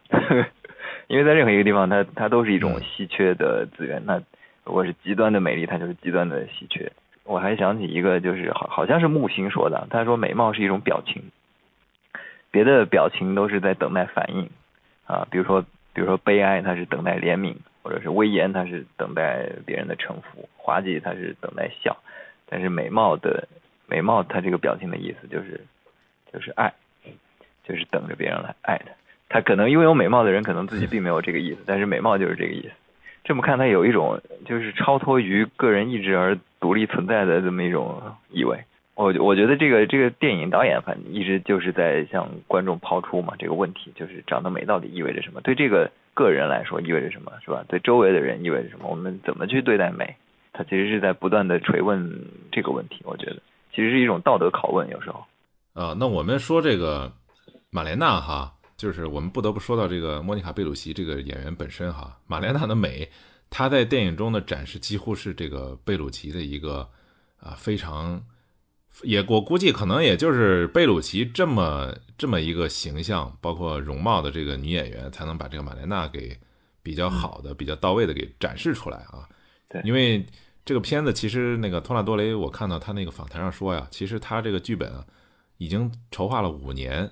[1.08, 4.02] 因为在任何一个地方，它它都是一种稀缺的资源。
[4.06, 4.22] 那
[4.64, 6.90] 如果是极端的美丽，它就是极端的稀缺。
[7.24, 11.24] 我还想起一个，就是好好像是木星说的，他说美貌是一种表情，
[12.52, 14.48] 别的表情都是在等待反应
[15.06, 21.96] 啊，比如说比如说悲哀，它是等待怜悯，或者是威严，它是等待别人的臣服，滑稽，它是等待笑。
[22.48, 23.48] 但是美貌的
[23.86, 25.60] 美貌，它这个表情的意思就是
[26.32, 26.72] 就是爱，
[27.64, 28.92] 就是等着别人来爱他。
[29.28, 32.70] 他可能拥有美貌的人，可能自己并没有这个意思，但是美貌就是这个意思。
[33.24, 38.58] 这么看，他有一种就是超脱于个人意志而独立存在的这么一种意味。
[38.94, 45.40] 我我觉得这个这个电影导演反正一直就是在向观众抛出嘛这个问题，就是长得美到底意味着什么？
[45.42, 47.32] 对这个个人来说意味着什么？
[47.44, 47.64] 是吧？
[47.68, 48.88] 对周围的人意味着什么？
[48.88, 50.14] 我们怎么去对待美？
[50.52, 52.10] 他其实是在不断的锤问
[52.52, 53.02] 这个问题。
[53.04, 53.36] 我觉得
[53.76, 55.22] 其实是一种道德拷问，有时候。
[55.74, 57.12] 啊，那我们说这个
[57.70, 58.52] 马莲娜哈。
[58.78, 63.08] 就是我们不得不说到这个莫妮卡贝鲁奇这个演员本身哈，马莲娜的美，
[63.48, 66.86] 她在电影中的展示几乎是这个贝鲁奇的一个
[67.38, 68.22] 啊非常，
[69.02, 76.38] 也我估计可能也就是贝鲁奇这么这么一个形象，包括容貌的这个女演员，才能把这个马莲娜给
[76.82, 79.26] 比较好的、比较到位的给展示出来啊。
[79.70, 80.22] 对，因为
[80.66, 85.06] 这个片子其实那个托纳多雷，我看到他那个访谈上说呀，其实他这个剧本啊
[85.56, 87.10] 已经筹划了五年。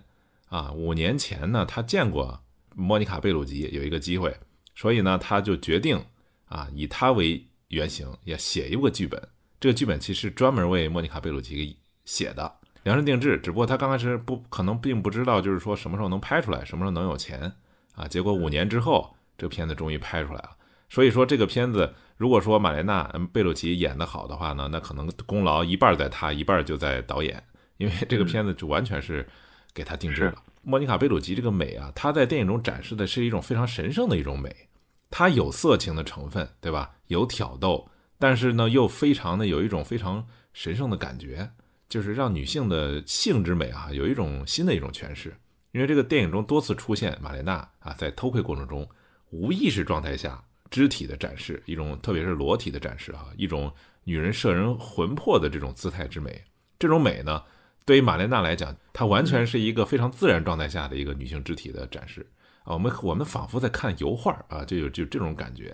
[0.50, 2.40] 啊，五年前呢，他见过
[2.76, 4.36] 莫妮卡贝鲁吉有一个机会，
[4.76, 6.00] 所以呢，他就决定
[6.44, 9.20] 啊，以他为原型，也写一个剧本。
[9.58, 13.36] 这个剧本其实专门为莫妮卡贝鲁吉写的，量身定制。
[13.38, 17.52] 只不过他刚开始不可能并不知道，就是说什么时候能拍出来，什么时候能有钱
[17.96, 18.06] 啊。
[18.06, 20.50] 结果五年之后，这片子终于拍出来了。
[20.88, 27.42] 所以说，这个片子如果说马莲娜贝鲁奇演得好的话呢，那可能功劳一半在他，一半就在导演，
[27.76, 29.26] 因为这个片子就完全是。
[29.74, 30.40] 给他定制了。
[30.62, 34.68] 莫妮卡贝鲁奇这个美啊，她在电影中展示的是一种非常神圣的一种美，
[35.10, 36.94] 它有色情的成分，对吧？
[37.08, 41.50] 有挑逗，但是呢又非常的有一种非常神圣的感觉，
[41.88, 45.36] 就是让女性的性之美啊有一种新的一种诠释。
[45.72, 48.88] 因为这个电影中多次出现玛莲娜啊在偷窥过程中
[49.30, 50.40] 无意识状态下
[50.74, 53.72] 肢体的展示，一种特别是裸体的展示啊，一种
[54.02, 56.42] 女人摄人魂魄的这种姿态之美。
[56.80, 57.40] 这种美呢，
[57.84, 62.28] 对于玛莲娜来讲，她完全是一个非常自然状态下的一个女性肢体的展示
[62.64, 62.74] 啊。
[62.74, 65.72] 我们我们仿佛在看油画啊，就有就这种感觉。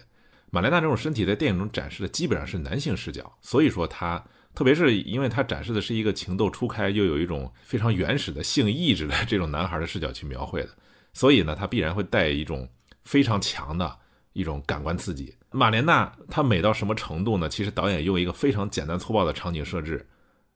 [0.51, 4.23] 玛莲娜这种身体在电影中展示的基本上是男性视角，所以说她。
[4.53, 10.71] 特别是因为他展示的是一个情窦初开又有一种非常原始的性意志的这种男孩的视角去描绘的，
[11.13, 12.69] 所以呢，他必然会带一种
[13.05, 13.97] 非常强的
[14.33, 15.37] 一种感官刺激。
[15.51, 17.49] 马莲娜她美到什么程度呢？
[17.49, 20.09] 其实导演用一个非常简单粗暴的场景设置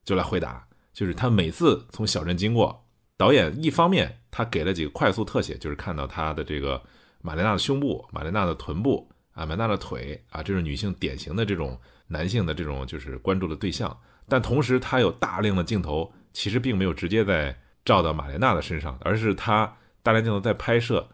[0.05, 6.83] 就来回答，就是她每次从小镇经过，导演一方面他给了几个快速特写，就是看到他的这个
[7.23, 11.79] 马莲娜的胸部、马莲娜的臀部啊、马莲娜的腿啊，这是女性典型的这种。
[12.07, 13.99] 男性的这种就是关注的对象，
[14.29, 21.09] 但同时他有大量的镜头，其实并没有直接在照到玛莲娜的身上，而是他大量镜头在拍摄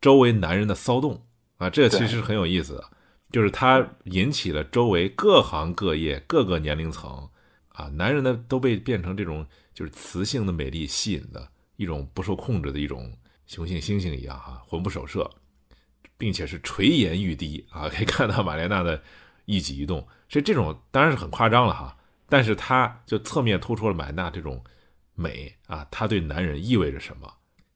[0.00, 1.24] 周围男人的骚动
[1.58, 2.84] 啊，这其实很有意思的，
[3.30, 7.28] 就是它引起了周围各行各业各个年龄层
[7.68, 13.12] 啊，男人呢都被变成这种就是雌性的美丽吸引的一种不受控制的一种
[13.46, 15.30] 雄性猩猩一样哈，魂不守舍，
[16.16, 19.02] 并且是垂涎欲滴啊，可以看到玛莲娜的
[19.44, 20.06] 一举一动。
[20.28, 21.96] 所以这种当然是很夸张了哈，
[22.28, 24.62] 但是它就侧面突出了玛莲娜这种
[25.14, 27.32] 美啊，它对男人意味着什么？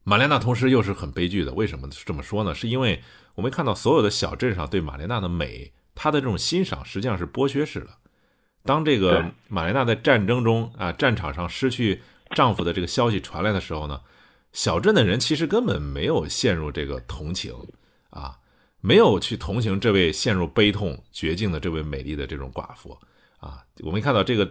[0.09, 2.55] 玛莲娜同时又是很悲剧的，为什么这么说呢？
[2.55, 3.03] 是因为
[3.35, 7.89] 我们看到所有的小镇上对玛莲娜的美，她的这种欣赏实际上是剥削式的。
[8.63, 12.01] 当这个玛莲娜在战争中啊战场上失去
[12.31, 14.01] 丈夫的这个消息传来的时候呢，
[14.51, 17.53] 小镇的人其实根本没有陷入这个同情
[18.09, 18.39] 啊。
[18.81, 22.97] 没有去同情这位陷入悲痛绝境的这位美丽的这种寡妇
[23.37, 24.49] 啊，我们看到这个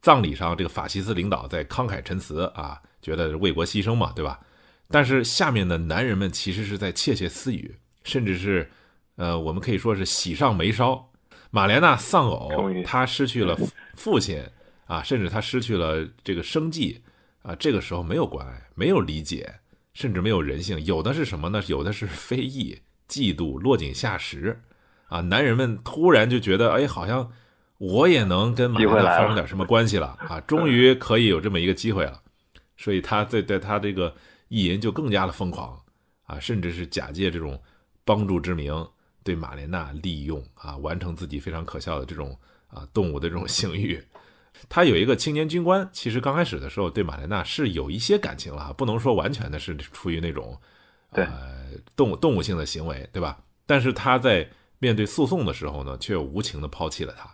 [0.00, 4.38] 葬礼上，这个法西斯领导在慷慨陈词啊，觉得为国牺牲嘛，对吧？
[4.92, 7.74] 但是下面的男人们其实是在窃窃私语，
[8.04, 8.70] 甚至是
[9.16, 11.10] 呃，我们可以说是喜上眉梢。
[11.50, 13.58] 玛莲娜丧偶，她失去了
[13.94, 14.42] 父亲
[14.86, 17.02] 啊，甚至她失去了这个生计
[17.42, 19.52] 啊，这个时候没有关爱，没有理解，
[19.94, 21.62] 甚至没有人性，有的是什么呢？
[21.66, 22.78] 有的是非议。
[23.08, 24.58] 嫉妒落井下石，
[25.08, 27.30] 啊，男人们突然就觉得，哎，好像
[27.76, 32.22] 我也能跟玛莲娜发生点什么关系了啊，终于可以有这么一个机会了，
[32.78, 34.14] 所以他对对他这个
[34.52, 35.80] 意淫就更加的疯狂
[36.24, 37.58] 啊，甚至是假借这种
[38.04, 38.86] 帮助之名
[39.24, 43.98] 对马莲娜利用啊，完成自己非常可笑的这种啊动物的这种性欲。
[44.68, 50.60] 他有一个青年军官，其实刚开始的时候对马莲娜是有一些感情了，不能说完全的是出于那种。
[51.14, 51.26] 对，
[51.96, 53.38] 动物动物性的行为，对吧？
[53.64, 54.46] 但是他在
[54.78, 57.30] 面对诉讼的时候呢，却无情的抛弃了他。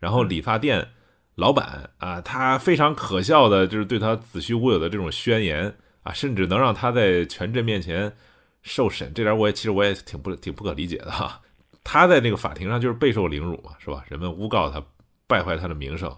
[0.00, 0.88] 然后理发店
[1.36, 5.76] 老板啊，他非常可笑的，就是对他子虚乌有的这种宣言
[6.06, 8.14] 啊，甚至能让他在全镇面前
[8.62, 11.40] 受审，这点我也其实我也挺不挺不可理解的哈。
[11.82, 14.04] 他在那个法庭上就是备受凌辱嘛，是吧？
[14.08, 14.82] 人们诬告他
[15.26, 16.16] 败坏他的名声，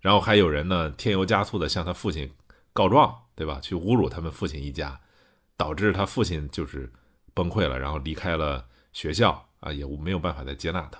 [0.00, 2.30] 然后还有人呢添油加醋的向他父亲
[2.72, 3.60] 告状，对吧？
[3.60, 4.98] 去侮辱他们父亲一家。
[5.56, 6.90] 导致他父亲就是
[7.34, 10.98] 崩溃了，然后离开了学校啊，也没有办法再接纳他。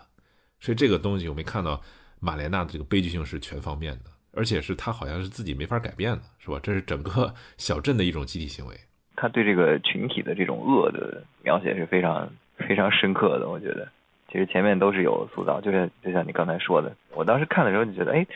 [0.60, 1.80] 所以这个东西我没看到
[2.18, 6.58] 马莲娜的这个悲剧性是全方面的，而且是他好像是自己没法改变的，是吧？
[6.62, 8.74] 这是整个 小镇的一种集体行为。
[9.16, 13.86] 他对这个群体的这种恶的描写是非常非常深刻的，我觉得。
[14.32, 18.26] 其实前面都是有塑造，就像就像你刚才说的，我当时看的时候就觉得，哎，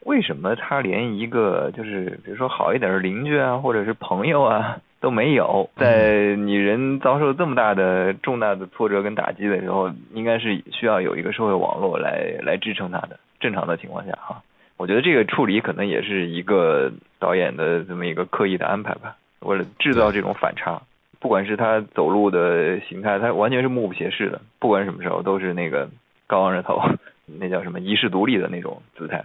[0.00, 4.80] 为什么他连一个就是比如说好一点的邻居啊，或者是朋友啊？
[5.00, 13.16] 都没有，在你人遭受这么大的重大的挫折跟打击的时候，应该是需要有一个社会网络来来支撑他的。
[13.38, 14.42] 正常的情况下，哈，
[14.78, 20.80] 我觉得这个处理可能也是一个导演的这么一个刻意的安排吧，为了制造这种反差。
[21.20, 25.90] 不管是他走路的形态，他完全是目不斜视的，不管什么时候都是那个
[26.26, 26.80] 高昂着头，
[27.26, 29.22] 那叫什么遗世独立的那种姿态。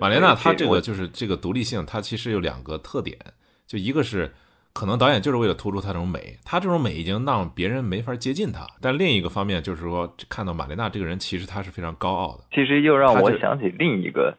[0.00, 3.16] 马莲娜她这个就是这个独立性，它其实有两个特点，
[3.66, 4.28] 就一个是。
[4.74, 8.66] 可能导演就是为了突出她这种美，她这种美已经让别人没法接近她。
[8.80, 12.44] 但另一个方面就是说，看到玛莲娜这个人，其实她是非常高傲的。
[12.52, 14.36] 其实又让我想起另一个，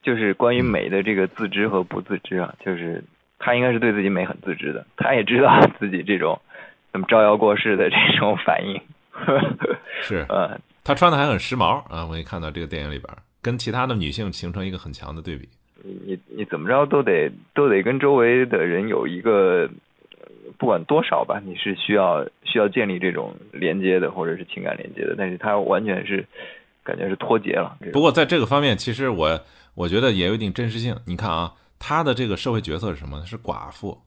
[0.00, 2.54] 就是关于美的这个自知和不自知啊。
[2.64, 3.02] 就是
[3.40, 6.40] 她应该是对自己美很自知的，她也知道自己这种
[6.92, 8.80] 怎么招摇过市的这种反应。
[10.00, 12.06] 是， 呃，她穿的还很时髦啊！
[12.06, 13.12] 我一看到这个电影里边，
[13.42, 15.48] 跟其他的女性形成一个很强的对比。
[15.84, 19.68] 你你你怎么着都得都得跟周围的人有一个，
[20.58, 25.14] 不管多少吧，你是需要需要建立这种连接的，或者是情感连接的。
[25.16, 26.24] 但是他完全是
[26.84, 27.76] 感觉是脱节了。
[27.92, 29.40] 不过在这个方面，其实我
[29.74, 30.96] 我觉得也有一定真实性。
[31.06, 33.24] 你看啊，他的这个社会角色是什么？
[33.26, 33.98] 是寡妇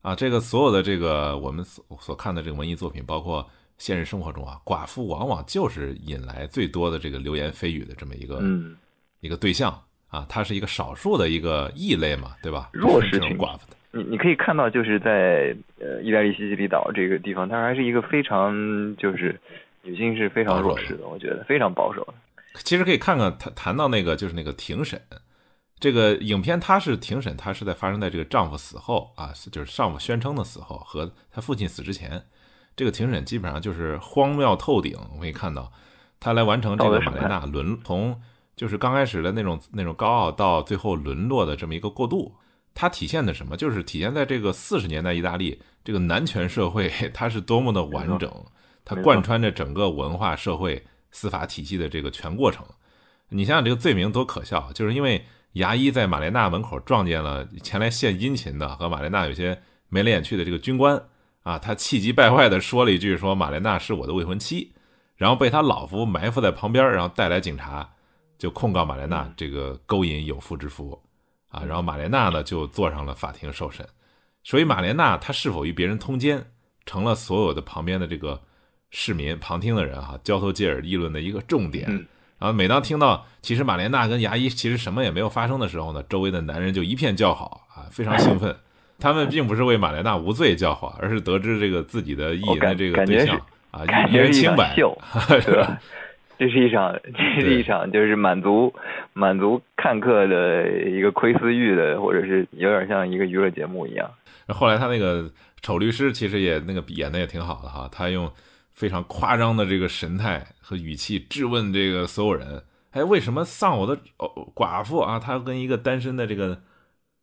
[0.00, 0.14] 啊。
[0.14, 8.42] 这个所有的这个我们所所看的这个文艺作品，包括现实生活中啊，寡妇往往就是引来最多的这个流言蜚语的这么一个
[9.20, 9.78] 一个对象
[10.08, 10.26] 啊。
[10.28, 12.70] 他是一个少数的一个异类嘛，对吧？
[12.72, 13.76] 弱势群寡妇的。
[13.90, 18.52] 你你可以看到，就是在呃意大利西西里岛这个地方，它还是一个非常
[18.96, 19.40] 就是
[19.82, 22.14] 女性是非常弱势的，我觉得非常保守的。
[22.64, 25.00] 其实可以看看谈谈到那个就是那个庭审，
[25.80, 32.22] 这个影片它是庭审，它是在发生在这个丈夫死后啊，就是丈夫宣称的死后和他父亲死之前，
[32.76, 34.98] 这个庭审基本上就是荒谬透顶。
[35.14, 35.72] 我可以看到
[36.20, 38.20] 他来完成这个马莲娜轮从
[38.58, 42.34] 就是刚开始的那种那种高傲到最后沦落的这么一个过渡。
[42.74, 43.56] 它体现的什么？
[43.56, 48.30] 就是体现在这个四十年代意大利这个男权社会， 它是多么的完整，
[48.84, 52.64] 它贯穿着整个文化、社会、司法体系的这个全过程。
[53.30, 61.02] 你想想这个罪名多可笑，就是因为牙医在玛莲娜门口撞见了前来献殷勤的和玛莲娜有些眉来眼去的这个军官
[61.42, 64.72] 啊，他气急败坏地说了一句：“说玛莲娜是我的未婚妻。”
[65.16, 67.94] 然后被他老夫埋伏在旁边，然后带来警察
[68.38, 70.98] 就控告马莲娜这个勾引有妇之夫。
[71.50, 73.86] 啊，然后马莲娜呢就坐上了法庭受审，
[74.44, 76.44] 所以马莲娜她是否与别人通奸，
[76.84, 78.38] 成了所有的旁边的这个
[78.90, 81.88] 市民旁听的人哈交头接耳议论的一个重点。
[82.38, 88.54] 然后每当听到其实马莲娜跟牙医其实什么也没有发生的时候呢，周围的男人就一片叫好啊，非常兴奋。
[88.98, 94.76] 他们并不是为马莲娜无罪叫好，而是得知这个自己的意淫的这个对象啊，一人清白，
[95.40, 95.80] 是吧？
[96.38, 98.72] 这是一场，这是一场，就是满足
[99.12, 104.08] 满足看客的一个窥私欲的，或者是有点像一个娱乐节目一样。
[104.46, 105.28] 后来他那个
[105.60, 108.30] 丑律师其实也那个演的也挺好的哈，他用
[108.70, 112.62] 非常夸张的这个神态和语气质问这个所有人：
[112.92, 113.98] 哎，为什么丧偶的
[114.54, 115.18] 寡妇啊？
[115.18, 116.56] 她跟一个单身的这个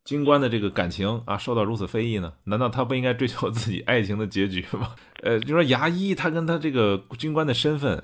[0.03, 2.33] 军官的这个感情啊受到如此非议呢？
[2.43, 4.89] 难道他不应该追求自己爱情的结局吗？
[5.23, 8.03] 呃，就说牙医他跟他这个军官的身份。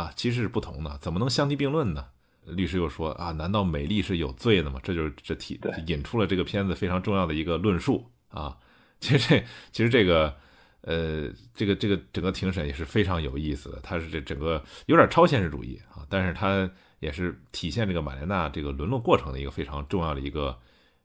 [0.00, 2.06] 啊，其实是不同的，怎么能相提并论呢？
[2.46, 4.80] 律师又说啊，难道美丽是有罪的吗？
[4.82, 8.56] 这就是这题引出了这个片子非常重要的一个论述啊。
[8.98, 10.34] 其实这其实这个
[10.80, 16.68] 呃，这个这个整个庭审也是非常有意思的，它是这整个有点超现实主义啊，但是它
[17.00, 20.58] 也是体现这个马莲娜这个沦落过程的一个非常重要的一个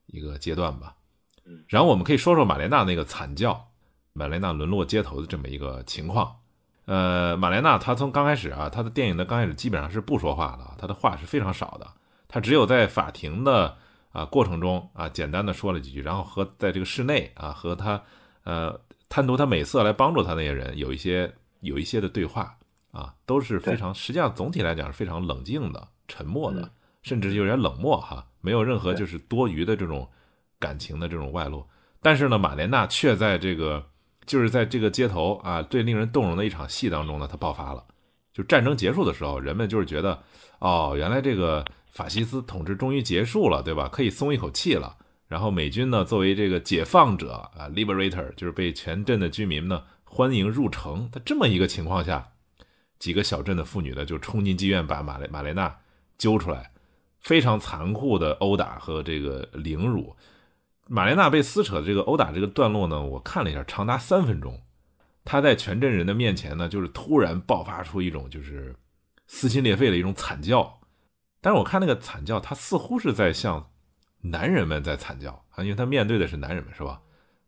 [0.06, 0.96] 一个阶段吧。
[1.68, 3.72] 然后我们可以说说马莲娜那个惨叫，
[4.14, 6.38] 马莲娜沦落街头的这么一个情况。
[6.86, 11.88] 呃，马莲娜她从刚开始啊，她的电影的刚开始基本上是不说话的，她的话是非常少的，
[12.28, 13.76] 她只有在法庭的
[14.12, 18.00] 啊过程中啊简单的说了几句，然后和在这个室内啊和她
[18.44, 18.80] 呃
[19.10, 22.56] 贪图她美色来帮助她那些人有一些有一些的对话
[22.92, 26.70] 啊，都是非常实际上总体来讲是非常冷静的、沉默的，
[27.02, 30.08] 甚至有点冷漠哈，没有任何就是多余的这种
[30.60, 31.66] 感情的这种外露，
[32.00, 33.84] 但是呢，马莲娜却在这个。
[34.26, 37.84] 就是在这个街头啊，最令人动容的一场戏当中呢，它爆发了。
[38.34, 40.22] 就战争结束的时候，人们就是觉得，
[40.60, 43.88] 哦，原来这个法西斯统治终于结束了，对吧？
[43.88, 44.98] 可以松一口气了。
[45.28, 51.10] 然后美军呢，作为这个解放者啊，liberator，就是被全镇的居民呢欢迎入城。
[51.12, 52.32] 在这么一个情况下，
[53.00, 55.76] 几个小镇的妇女呢就冲进妓院，把马雷马雷娜
[56.18, 56.72] 揪出来，
[57.22, 60.16] 非常残酷的殴打和这个凌辱。
[60.88, 64.62] 玛莲娜被撕扯的这个殴打这个段落呢，我看了一下，长达三分钟。
[65.24, 68.76] 她在全镇人的面前呢，就是突然爆发出一种就是
[69.26, 70.80] 撕心裂肺的一种惨叫。
[71.42, 73.72] 但是我看那个惨叫，她似乎是在向
[74.22, 77.02] 男人们在惨叫啊，因为她面对的是男人们，是吧？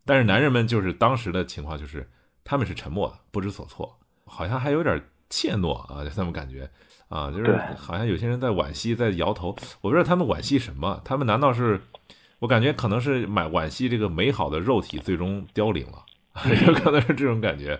[0.04, 2.10] 但是男人们就是当时的情况就是
[2.42, 6.68] 他们是沉默的，不知所措，好像还有点怯懦啊，就这么感觉
[7.08, 9.54] 啊，就是好像有些人在惋惜，在摇头。
[9.80, 11.80] 我不知道他们惋惜什么，他们难道是？
[12.38, 16.04] 我感觉可能是买惋惜这个美好的肉体最终凋零了，
[16.66, 17.78] 有可能是这种感觉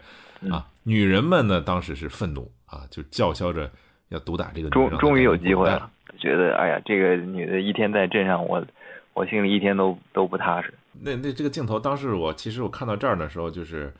[0.50, 0.66] 啊。
[0.82, 3.70] 女人们呢，当时是愤怒啊，就叫嚣着
[4.08, 4.68] 要毒打这个。
[4.70, 8.64] 终终于有机会了，觉得哎呀，这个女的一天在镇上，我
[9.14, 10.74] 我心里一天都都不踏实。
[11.00, 13.94] 那那这个镜头，当时我其实我看到这儿的时候，就是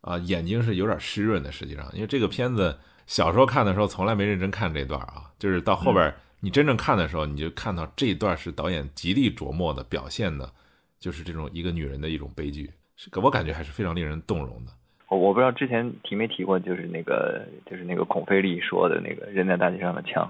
[0.00, 1.52] 啊，眼睛是有点湿润的。
[1.52, 6.14] 实际上，因为这个片子小时候看的时候，从来没认真看这段啊，就是到后边。
[6.42, 10.50] 你真正看的时候，你就看到这一段是导演极力琢磨的表现的，
[10.98, 14.72] 就是这种一个女人的一种悲剧，是我感觉还是非常令人动容的。
[15.08, 20.26] 我我不知道之前提没提过，就是那个就是那个孔飞利说的那个人在大街上的枪，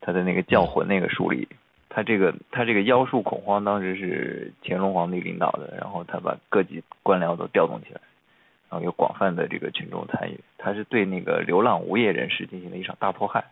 [0.00, 1.46] 他的那个教魂那个书里，
[1.88, 8.00] 他这个他这个妖术恐慌当时是乾隆皇帝领导的，然后他把各级官僚都调动起来，
[8.70, 13.44] 然后有广泛的这个群众参与，他是对那个流浪无业人士进行了一场大迫害。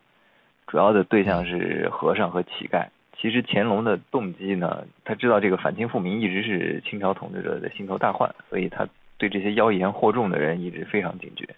[0.66, 2.86] 主要的对象是和尚和乞丐。
[3.18, 8.86] 其实乾隆的动机呢，他知道这个反清复明一直是清朝统治者的心头大患，所以他
[9.16, 11.48] 对这些妖言惑众的人一直非常警觉，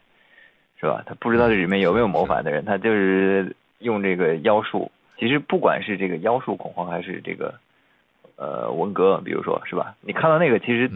[0.78, 1.02] 是吧？
[1.04, 4.92] 他不知道这里面有没有谋反的人，他就是用这个妖术。
[5.18, 7.54] 其实不管是这个妖术恐慌，还是这个
[8.36, 9.96] 呃文革，比如说是吧？
[10.00, 10.88] 你看到那个，其实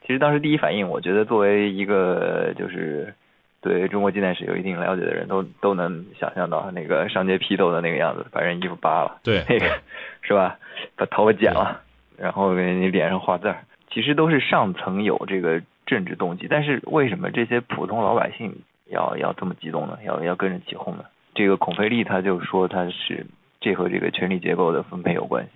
[0.00, 3.14] 其实当时第一反应，我觉得作为一个就是
[3.60, 9.66] 对中国近代史有一定了解的人都都能想象到那个上街批斗的那个样子，把人衣服扒了，对，那个
[10.22, 10.58] 是吧？
[10.96, 11.80] 把头发剪了，
[12.16, 18.54] 然后给你脸上画字儿，其实都是上层有这个政治动机，但是为什么这些普通老百姓
[18.86, 19.98] 要要这么激动呢？
[20.04, 21.04] 要要跟着起哄呢？
[21.34, 23.26] 这个孔飞利他就说他是。
[23.60, 25.50] 这和这个权力结构的分配有关系。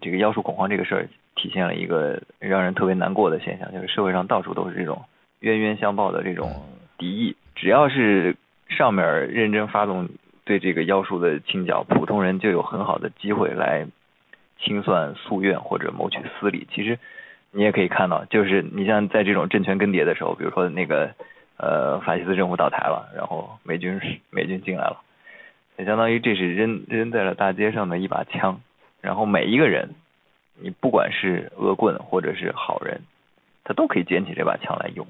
[0.00, 5.02] 这个妖术恐慌这个事儿，体现了一个让人特别难过的现象，就是社会上到处都是这种
[5.40, 6.48] 冤冤相报的这种
[7.00, 7.36] 敌意。
[7.56, 8.36] 只要是
[8.68, 10.08] 上面认真发动
[10.44, 13.86] 对这个妖术的清剿，普通人就有很好的机会来
[14.60, 16.68] 清算夙愿或者谋取私利。
[16.72, 16.98] 其实
[17.50, 21.10] 你也可以看到，就是你像在这种政权更迭的时候，比如说那个
[21.56, 25.02] 呃法西斯政府倒台了，然后美军美军进来了。
[25.84, 28.60] 相当于这是扔扔在了大街上的一把枪，
[29.00, 29.94] 然后每一个人，
[30.60, 33.00] 你不管是恶棍或者是好人，
[33.64, 35.06] 他都可以捡起这把枪来用。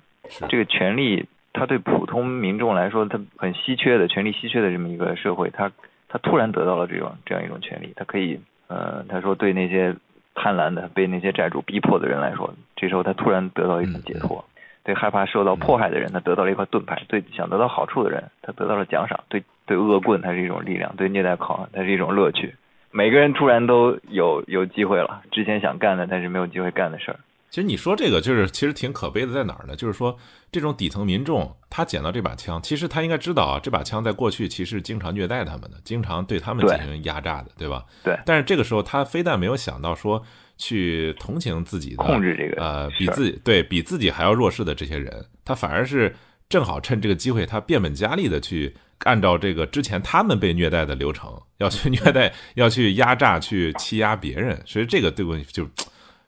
[0.48, 5.70] 这个权利，他对普通民众来说，他很稀缺的权利，稀缺的这么一个社会，他
[6.08, 9.94] 他突然得到了这种这样一种权利，他可以，呃，他说对那些
[10.34, 14.44] 贪婪的、被那些债主逼迫的人来说，这时候他突然得到一种解脱。
[14.82, 19.20] 对害怕受到迫害的人，他得到了一块盾牌；对想得到好处的人，他得到了奖赏。
[19.28, 22.54] 对对恶棍，它是一种力量；对虐待狂，它是一种乐趣。
[22.90, 27.20] 每个人突然都有有机会了，之前想干的但是没有机会干的事儿。
[27.50, 29.76] 其实你说这个就是其实挺可悲的，在哪儿呢？
[29.76, 30.16] 就是说
[30.50, 37.84] 这种底层民众，他捡到这把枪，其实他应该知道啊，这把枪在过去其实经常虐待他们的，经常对他们进行压榨的，对吧？
[38.04, 38.16] 对。
[38.24, 40.24] 但是这个时候，他非但没有想到说。
[40.62, 46.14] 去同情自己的控制这个呃，比自己对比自己还要弱势的这些人，他反而是
[46.50, 54.62] 正好趁这个机会，他变本加厉的去按照这个之前他们被虐待的流程，要去 虐待，要去压榨，去欺压别人。
[54.66, 55.66] 所以这个对我就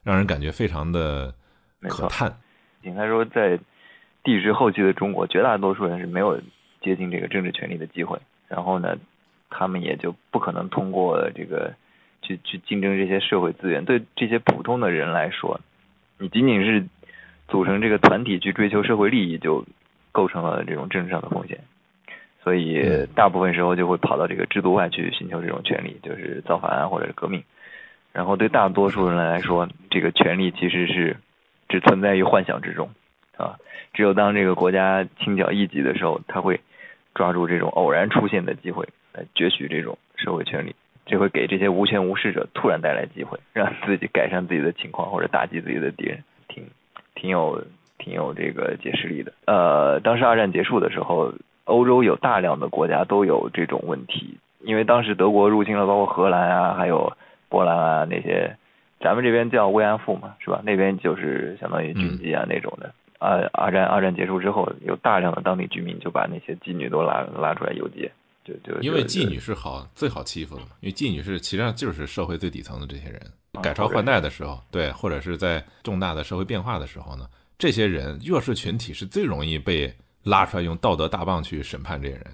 [0.05, 1.35] 让人感觉非常的
[1.89, 2.35] 可叹。
[2.83, 3.59] 应该说，在
[4.23, 6.41] 帝制后期的中国，绝大多数人是没有
[6.81, 8.97] 接近这个政治权利的机会，然后呢，
[9.51, 11.75] 他们也就不可能通过这个。
[12.25, 15.61] 去去竞争这些社会资源，对这些普通的人来说，
[16.19, 16.87] 你仅仅是
[17.49, 19.67] 组成这个团体去追求社会利益，就
[20.13, 21.59] 构成了这种政治上的风险。
[22.45, 27.43] 所以大部分时候就会跑到这个制度外去寻求这种权利，就是造反啊，或者是革命。
[28.13, 31.17] 然后对大多数人来说，这个权利其实是
[31.69, 32.91] 只存在于幻想之中
[33.37, 33.57] 啊。
[33.95, 36.61] 只有当这个国家清剿异己的时候，他会
[37.15, 40.75] 抓住这种偶然出现的机会来攫取这种社会权利。
[41.05, 46.65] 这会给这些无权无势者突然带来机会，让自己改善自己的情况或者打击自己的敌人，挺
[47.17, 47.65] 挺有
[47.99, 49.33] 挺有这个解释力的。
[49.47, 51.33] 呃，当时二战结束的时候，
[51.65, 57.13] 欧洲有大量的国家都有这种问题，因为当时德国入侵了，包括荷兰啊，还有
[57.53, 58.57] 波兰啊那些，
[58.99, 60.63] 咱们这边叫慰安妇嘛，是吧？
[60.65, 62.93] 那边就是相当于军妓啊那种的。
[63.19, 68.11] 呃，二战二战结束之后，有大量的当地居民就把那些妓女都拉拉出来游街。
[68.45, 73.21] 就就因为妓女是好最好欺负的嘛，因为妓女是实际上就是社会最底层的这些人，
[73.63, 77.25] 改朝换代的时候，对，或者是在重大的社会变化的时候呢，
[77.57, 79.95] 这些人弱势群体是最容易被
[80.25, 82.27] 拉出来用道德大棒去审判这些人。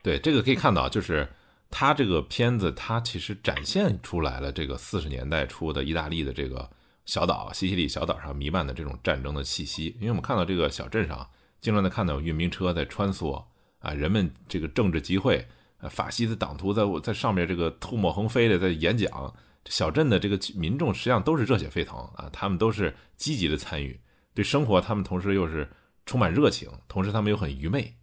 [0.00, 1.26] 对，这个可以看到，就是
[1.70, 6.70] 他这个片子，他其实展现出来了这个四十年代初的意大利的这个
[7.04, 11.28] 小岛西西里小岛上弥漫的这种战争的气息，因为我们看到这个小镇上
[11.60, 13.44] 经常能看到运兵车在穿梭。
[13.80, 15.46] 啊，人们这个政治集会，
[15.88, 19.32] 法西斯党徒在在上面这个吐沫横飞的在演讲，
[19.66, 24.00] 小镇的这个民众实际上都是热血沸腾啊，他们都是积极的参与，
[24.34, 25.70] 对生活他们同时又是
[26.06, 27.94] 充满热情，同时他们又很愚昧，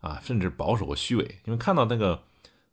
[0.00, 1.22] 啊，甚至保守和虚伪。
[1.44, 2.24] 因为看到那个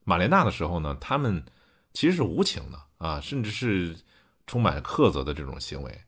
[0.07, 1.43] 马莲娜的时候呢，他们
[1.91, 3.95] 其实是无情的啊，甚至是
[4.47, 6.01] 充满苛责的这种行为，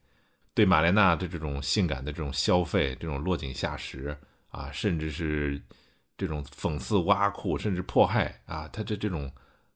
[0.54, 5.62] 对马莲娜的这种性感的这种消费，这种落井下石啊，甚至是。
[6.20, 9.32] 这种讽刺、挖苦，甚至迫害啊，他这这种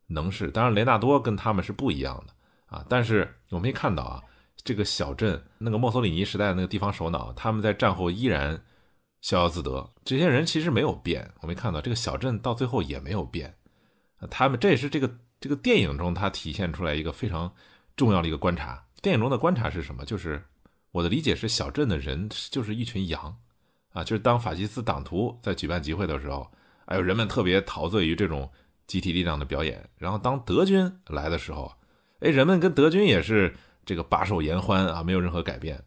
[0.07, 2.33] 能事，当然雷纳多跟他们是不一样的
[2.65, 2.85] 啊。
[2.89, 4.21] 但是我们可以看到啊，
[4.61, 8.61] 这个小镇那个墨索里尼时代的那个地方首脑，他们在战后依然
[9.21, 9.89] 逍遥自得。
[10.03, 13.55] 这些人其实没有变，我们看到这个小镇到最后也没有变。
[14.29, 15.09] 他们这也是这个
[15.39, 17.51] 这个电影中他体现出来一个非常
[17.95, 18.83] 重要的一个观察。
[19.01, 20.05] 电影中的观察是什么？
[20.05, 20.43] 就是
[20.91, 23.35] 我的理解是，小镇的人就是一群羊。
[23.93, 26.51] 啊，就是当法西斯党徒在举办集会的时候，
[26.85, 28.51] 哎呦，人们特别陶醉于这种
[28.87, 29.87] 集体力量的表演。
[29.99, 31.71] 然后当德军来的时候，
[32.19, 33.55] 哎，人们跟德军也是
[33.85, 35.79] 这个把手言欢啊，没有任何改变。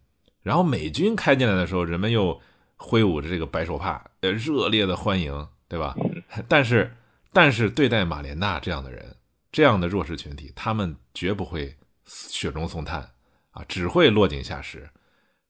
[0.45, 2.41] 然后美军开进来的时候，人们又
[2.77, 5.97] 挥舞着这个白手帕，呃，热烈的欢迎，对吧？
[6.47, 6.97] 但是，
[7.37, 9.15] 但是对待马莲娜这样的人，
[9.53, 11.77] 这样的弱势群体，他们绝不会
[12.07, 13.11] 雪中送炭
[13.51, 14.89] 啊，只会落井下石。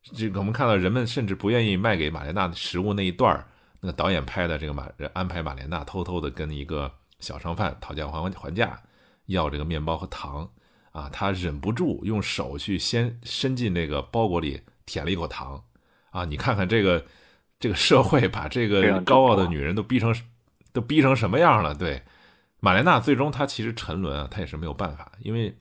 [0.02, 3.46] 这个我们看到，人们甚至不愿意卖给马莲娜的食物那一段
[3.80, 8.82] 那个导演拍的这个马安排马莲娜偷偷的跟一个小商贩讨价还还价，
[9.26, 10.50] 要这个面包和糖
[10.90, 15.62] 啊，他忍不住用手去先伸进那个包裹里舔了一口糖
[16.10, 17.06] 啊，你看看这个
[17.60, 20.12] 这个社会把这个高傲的女人都逼成
[20.76, 21.74] 都逼成什么样了？
[21.74, 22.02] 对，
[22.60, 25.56] 马莲娜最终她其实沉沦啊，她也是没有办法，因为。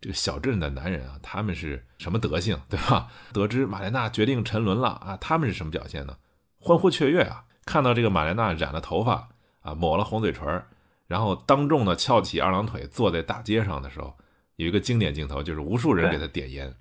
[0.00, 3.08] 这个小镇的男人啊，他们是什么德性，对吧？
[3.32, 6.18] 得知马莲娜决定沉沦了啊，他们是什么表现呢？
[6.58, 7.44] 欢呼雀跃啊！
[7.64, 9.30] 看到这个马莲娜染了头发
[9.62, 10.62] 啊，抹了红嘴唇，
[11.06, 14.14] 然后当众的翘起二郎腿坐在大街上的时候，
[14.56, 16.74] 有一个经典镜头，就是无数人给她点烟。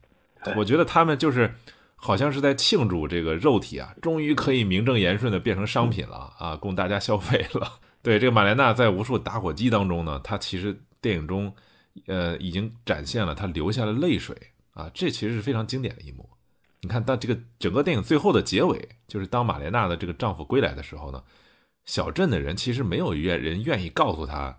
[0.58, 1.56] 我觉得他们就是
[2.04, 7.80] 好像是在庆祝这个肉体啊，终于可以名正言顺的变成商品了啊，供大家消费了。
[8.04, 11.54] 对这个马莲娜在无数打火机当中呢，她其实电影中。
[12.08, 14.36] 呃，已经展现了她流下了泪水
[14.72, 16.28] 啊，这其实是非常经典的一幕。
[16.82, 21.22] 你看，当这个整个电影最后的结尾，就是当玛莲娜的这个丈夫归来的时候呢，
[21.86, 24.58] 小镇的人其实没有愿人愿意告诉他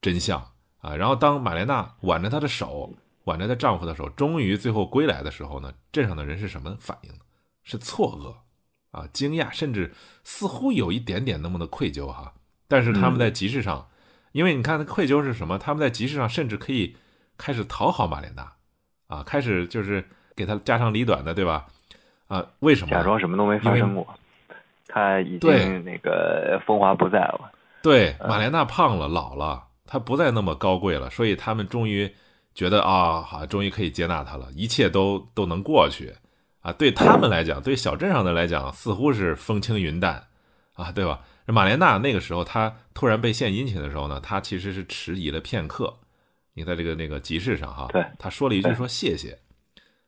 [0.00, 0.40] 真相
[0.78, 0.94] 啊。
[0.94, 2.94] 然后当玛莲娜挽着她的手，
[3.28, 7.20] 挽着她丈夫的手，终于最后归来的时候呢，镇上的人是什么反应呢？
[7.62, 9.92] 是错愕啊，惊讶，甚至
[10.24, 12.32] 似乎有一点点那么的愧疚哈。
[12.66, 13.88] 但是他们在集市上。
[14.32, 15.58] 因为你看，那愧疚是什么？
[15.58, 16.94] 他们在集市上甚至可以
[17.38, 18.52] 开始讨好马莲娜，
[19.08, 20.06] 啊，开始就是
[20.36, 21.66] 给她家长里短的，对吧？
[22.28, 22.90] 啊，为什么？
[22.90, 24.06] 假装什么都没发生过。
[24.86, 27.50] 他已经那个风华不再了。
[27.82, 32.14] 对，马莲娜胖了，老了，她不再那么高贵了，所以他们终于
[32.58, 36.12] 觉得啊，好，终于可以接纳他了，一切都都能过去
[36.58, 36.72] 啊。
[36.72, 40.26] 对他们来讲，对小镇上的来讲，似乎是风轻云淡
[40.72, 41.20] 啊，对吧？
[41.46, 46.00] 马莲娜那个时候，她突然被献殷勤的时候呢，她其实是迟疑了片刻。
[46.54, 49.38] 你在这个那个集市上哈，对，她说了一句说谢谢，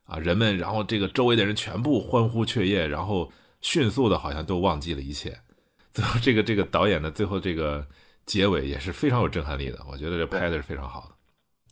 [0.03, 3.31] 啊，人们，然后这个周围的人全部欢呼雀跃，然后
[3.61, 5.39] 迅速的好像都忘记了一切。
[5.93, 7.87] 最后这个这个导演的最后这个
[8.27, 11.15] 结尾也是非常有震撼力的，我觉得这拍的是非常好的。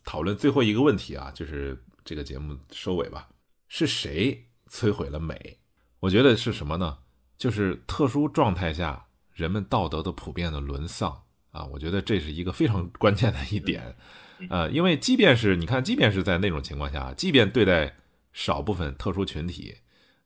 [0.03, 3.27] 讨论最后一个问题啊，就是这个节目收尾吧，
[3.67, 5.57] 是谁摧毁了美？
[5.99, 6.97] 我觉得是什么呢？
[7.37, 9.05] 就是特殊状态下。
[9.33, 11.09] 人们道德的普遍的沦丧
[11.51, 13.95] 啊，我觉得这是一个非常关键的一点，
[14.49, 17.95] 呃，因为即便是你看，即便是在那种情况下，即便对待
[18.33, 19.73] 少部分特殊群体，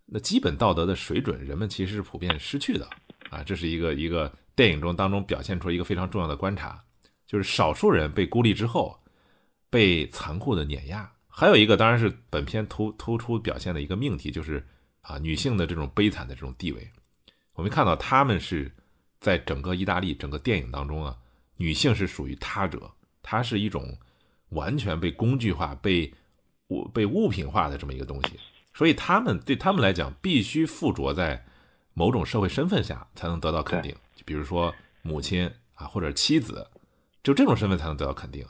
[0.07, 2.89] 那基本道德的水准，人们其实是普遍失去的
[3.29, 6.83] 啊，这是一个一个电影中当中表现出一个非常重要的观察，
[7.27, 8.99] 就是少数人被孤立之后，
[9.73, 14.65] 被残酷的碾压，还有一个当然是本片突突出表现的一个命题，就是
[15.01, 16.91] 啊女性的这种悲惨的这种地位，
[17.55, 18.71] 我们看到他们是。
[19.23, 21.17] 在整个意大利整个电影当中啊，
[21.55, 23.97] 女性是属于他者，她是一种
[24.49, 26.13] 完全被工具化、被
[26.67, 28.37] 物被物品化的这么一个东西，
[28.73, 31.45] 所以他们对他们来讲，必须附着在
[31.93, 36.67] 某种社会身份下才能得到肯定，就比如说母亲啊或者妻子，
[37.23, 38.45] 就这种身份才能得到肯定。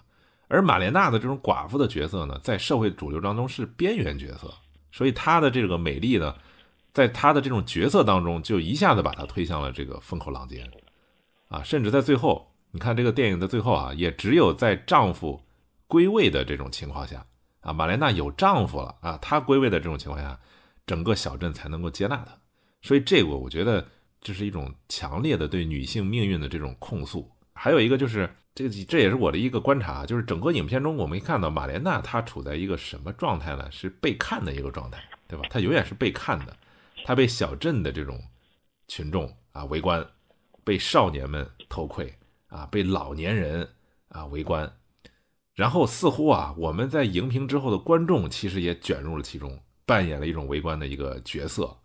[0.47, 4.53] 而玛莲娜的这种寡妇的角色呢，在社会主流当中是边缘角色，
[4.91, 6.35] 所以她的这个美丽呢。
[6.93, 10.69] 在她的这种角色当中，就一下子把她推向了这个风口浪尖，
[11.47, 15.41] 啊，甚至在最后，你看这个电影的最后啊，也只有在丈夫
[15.87, 17.25] 归位的这种情况下，
[17.61, 20.39] 啊，玛莲娜有丈夫了啊，她归位的这种情况下，
[20.85, 22.37] 整个小镇才能够接纳她。
[22.83, 23.83] 所以这个我觉得
[24.21, 27.27] 这是一种强烈的对女性命运的这种控诉。
[27.53, 33.69] 还有一个就是这个，这也是我的一个观察，就是整个影片中我们看到玛莲娜她处在一个什么状态呢？
[33.71, 35.45] 是被看的一个状态，对吧？
[35.49, 36.55] 她永远是被看的。
[37.03, 38.21] 她被小镇的这种
[38.87, 40.05] 群众啊围观，
[40.63, 42.13] 被少年们偷窥
[42.47, 43.67] 啊，被老年人
[44.09, 44.71] 啊围观，
[45.55, 51.75] 然后似乎啊，我们在荧屏之后的观众其实也卷入了其中，扮演了一种围观的一个角色。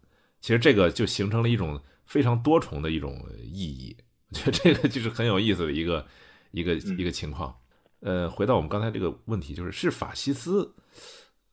[0.41, 3.97] 其实这个就形成了一种非常多重的一种意义。
[4.31, 6.07] 我觉得这个就是很有意思的一个
[6.51, 7.55] 一个一个情况。
[8.01, 10.75] 呃，回到我们刚才这个问题，就是是法西斯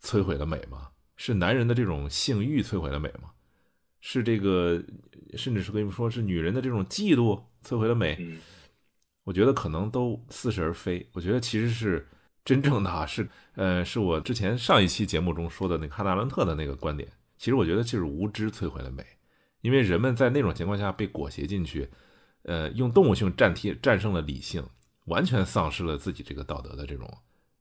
[0.02, 0.90] 摧毁了美吗？
[1.16, 3.32] 是男人的这种性欲摧毁了美吗？
[4.02, 4.84] 是这个，
[5.36, 8.38] 甚至是跟你们说，是女人的这种嫉妒摧毁了美。
[9.24, 11.10] 我觉得可能都似是而非。
[11.14, 12.08] 我觉得其实是
[12.44, 17.12] 真正的啊，是呃，是我之前上一期节目中说的那个哈纳伦特的那个观点。
[17.40, 19.04] 其实我觉得就是无知摧毁了美，
[19.62, 21.90] 因为人们在那种情况下被裹挟进去，
[22.44, 24.64] 呃，用动物性战替战胜了理性。
[25.06, 27.08] 完全丧失了自己这个道德的这种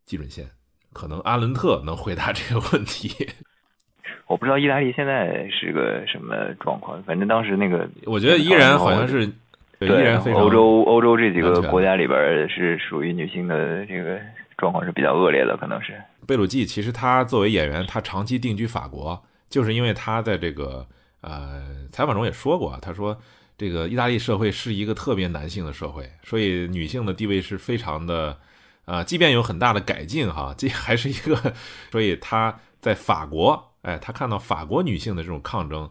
[0.04, 0.46] 基准线。
[0.92, 3.12] 可能阿伦特能回答这个问题。
[4.26, 9.30] 我不知道意大利现在是个什么状况，反正当时那个，我觉得依然好像是，
[9.78, 14.18] 对，依然非常欧洲欧洲这几个国家里边是属于女性的这个
[14.56, 15.92] 状况是比较恶劣的，可能是。
[16.26, 20.86] 贝鲁季其实他作为演员，他长期定居法国，就是因为他在这个
[21.20, 23.18] 呃采访中也说过，他说
[23.56, 28.38] 这个意大利社会是一个特别男性的社会，所以女性的地位是非常的
[28.86, 31.54] 啊、即便有很大的改进哈， 这还是一个，
[31.90, 35.88] 所以他在法国，哎，他看到法国女性的这种抗争，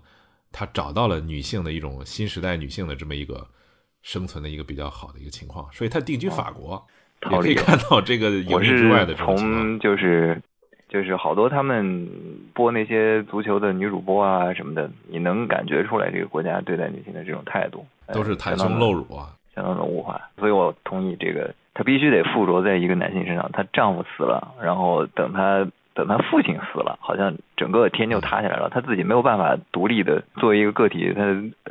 [0.52, 3.48] 他找到了女性的一种新时代女性的这么一个
[4.04, 6.86] 生存的一个比较好的一个情况，所以他定居法国，
[7.32, 9.64] 也可以看到这个影我迷之外是的这种情况。
[9.64, 10.40] 从就是
[10.94, 12.08] 就是好多他们
[12.54, 23.50] 播那些足球的女主播啊什么的，你能感觉出来这个国家对待女性的这种态度，呃都是袒胸露乳啊，相当的物化，所以我同意这个，她必须得附着在一个男性身上。
[23.52, 25.66] 她丈夫死了，然后等她
[25.96, 31.24] 等她父亲死了，好像整个天就塌下来了，她自己没有办法独立的作为一个个体，她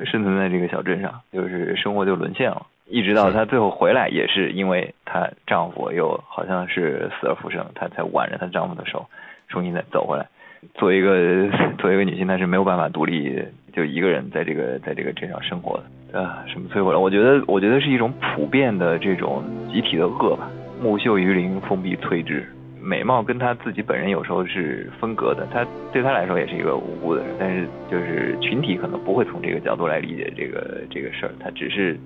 [0.05, 2.67] 生存在这个小镇上，就是生活就沦陷了。
[2.93, 9.07] 一直到她最后回来，也是因为她丈夫又好像是死而复生，她才挽着她丈夫的手，
[9.49, 10.27] 重新再走回来。
[10.75, 16.21] 作为一个 作为一个女性，她是没有办法独立就一个人在这个在这个镇上生活的。
[16.21, 17.01] 啊，什么摧毁了？
[17.01, 20.51] 我觉得，我觉得是一种普遍的这种集体的恶吧。
[20.79, 22.47] 木秀于林，风必摧之。
[22.79, 31.99] 美貌跟她自己本人有时候是分隔的，她对她来说也是一个无辜的人，但是就是群体可能不会从这个角度来理解这个这个事儿，她只是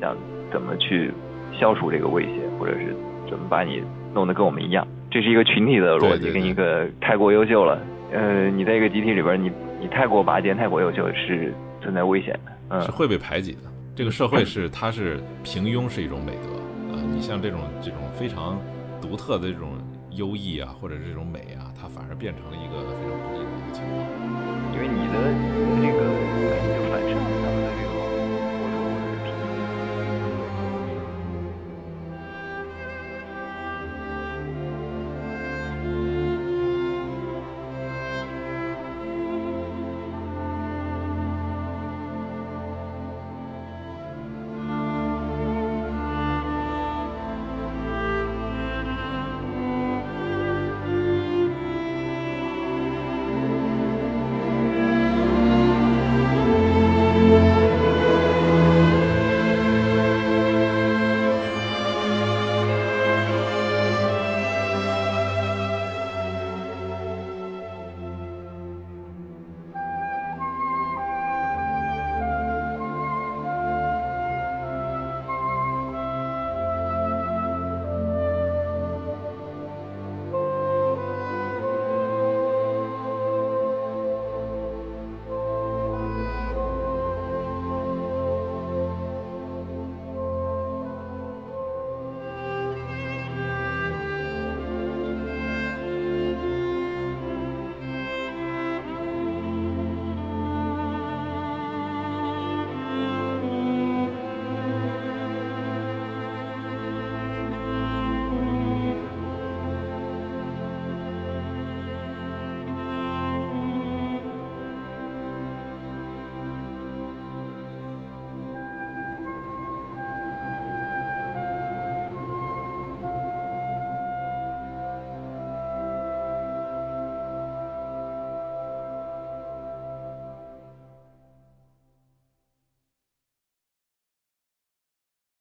[0.00, 0.16] 想
[0.52, 1.12] 怎么去
[1.52, 2.94] 消除这个威胁，或者是
[3.28, 3.82] 怎么把你
[4.14, 7.80] 弄得跟我们一样，这是一个群体的逻辑，跟一个太过优秀了，
[8.12, 13.60] 呃，你在一个集体里边，你你太过拔尖、太过优秀是存在危险的，嗯，是会被排挤的。
[13.94, 18.58] 这个社会是它是平庸是一种美德啊、你像这种这种非常
[19.00, 19.72] 独特的这种
[20.12, 23.33] 优异啊，或者这种美啊，它反而变成了一个非常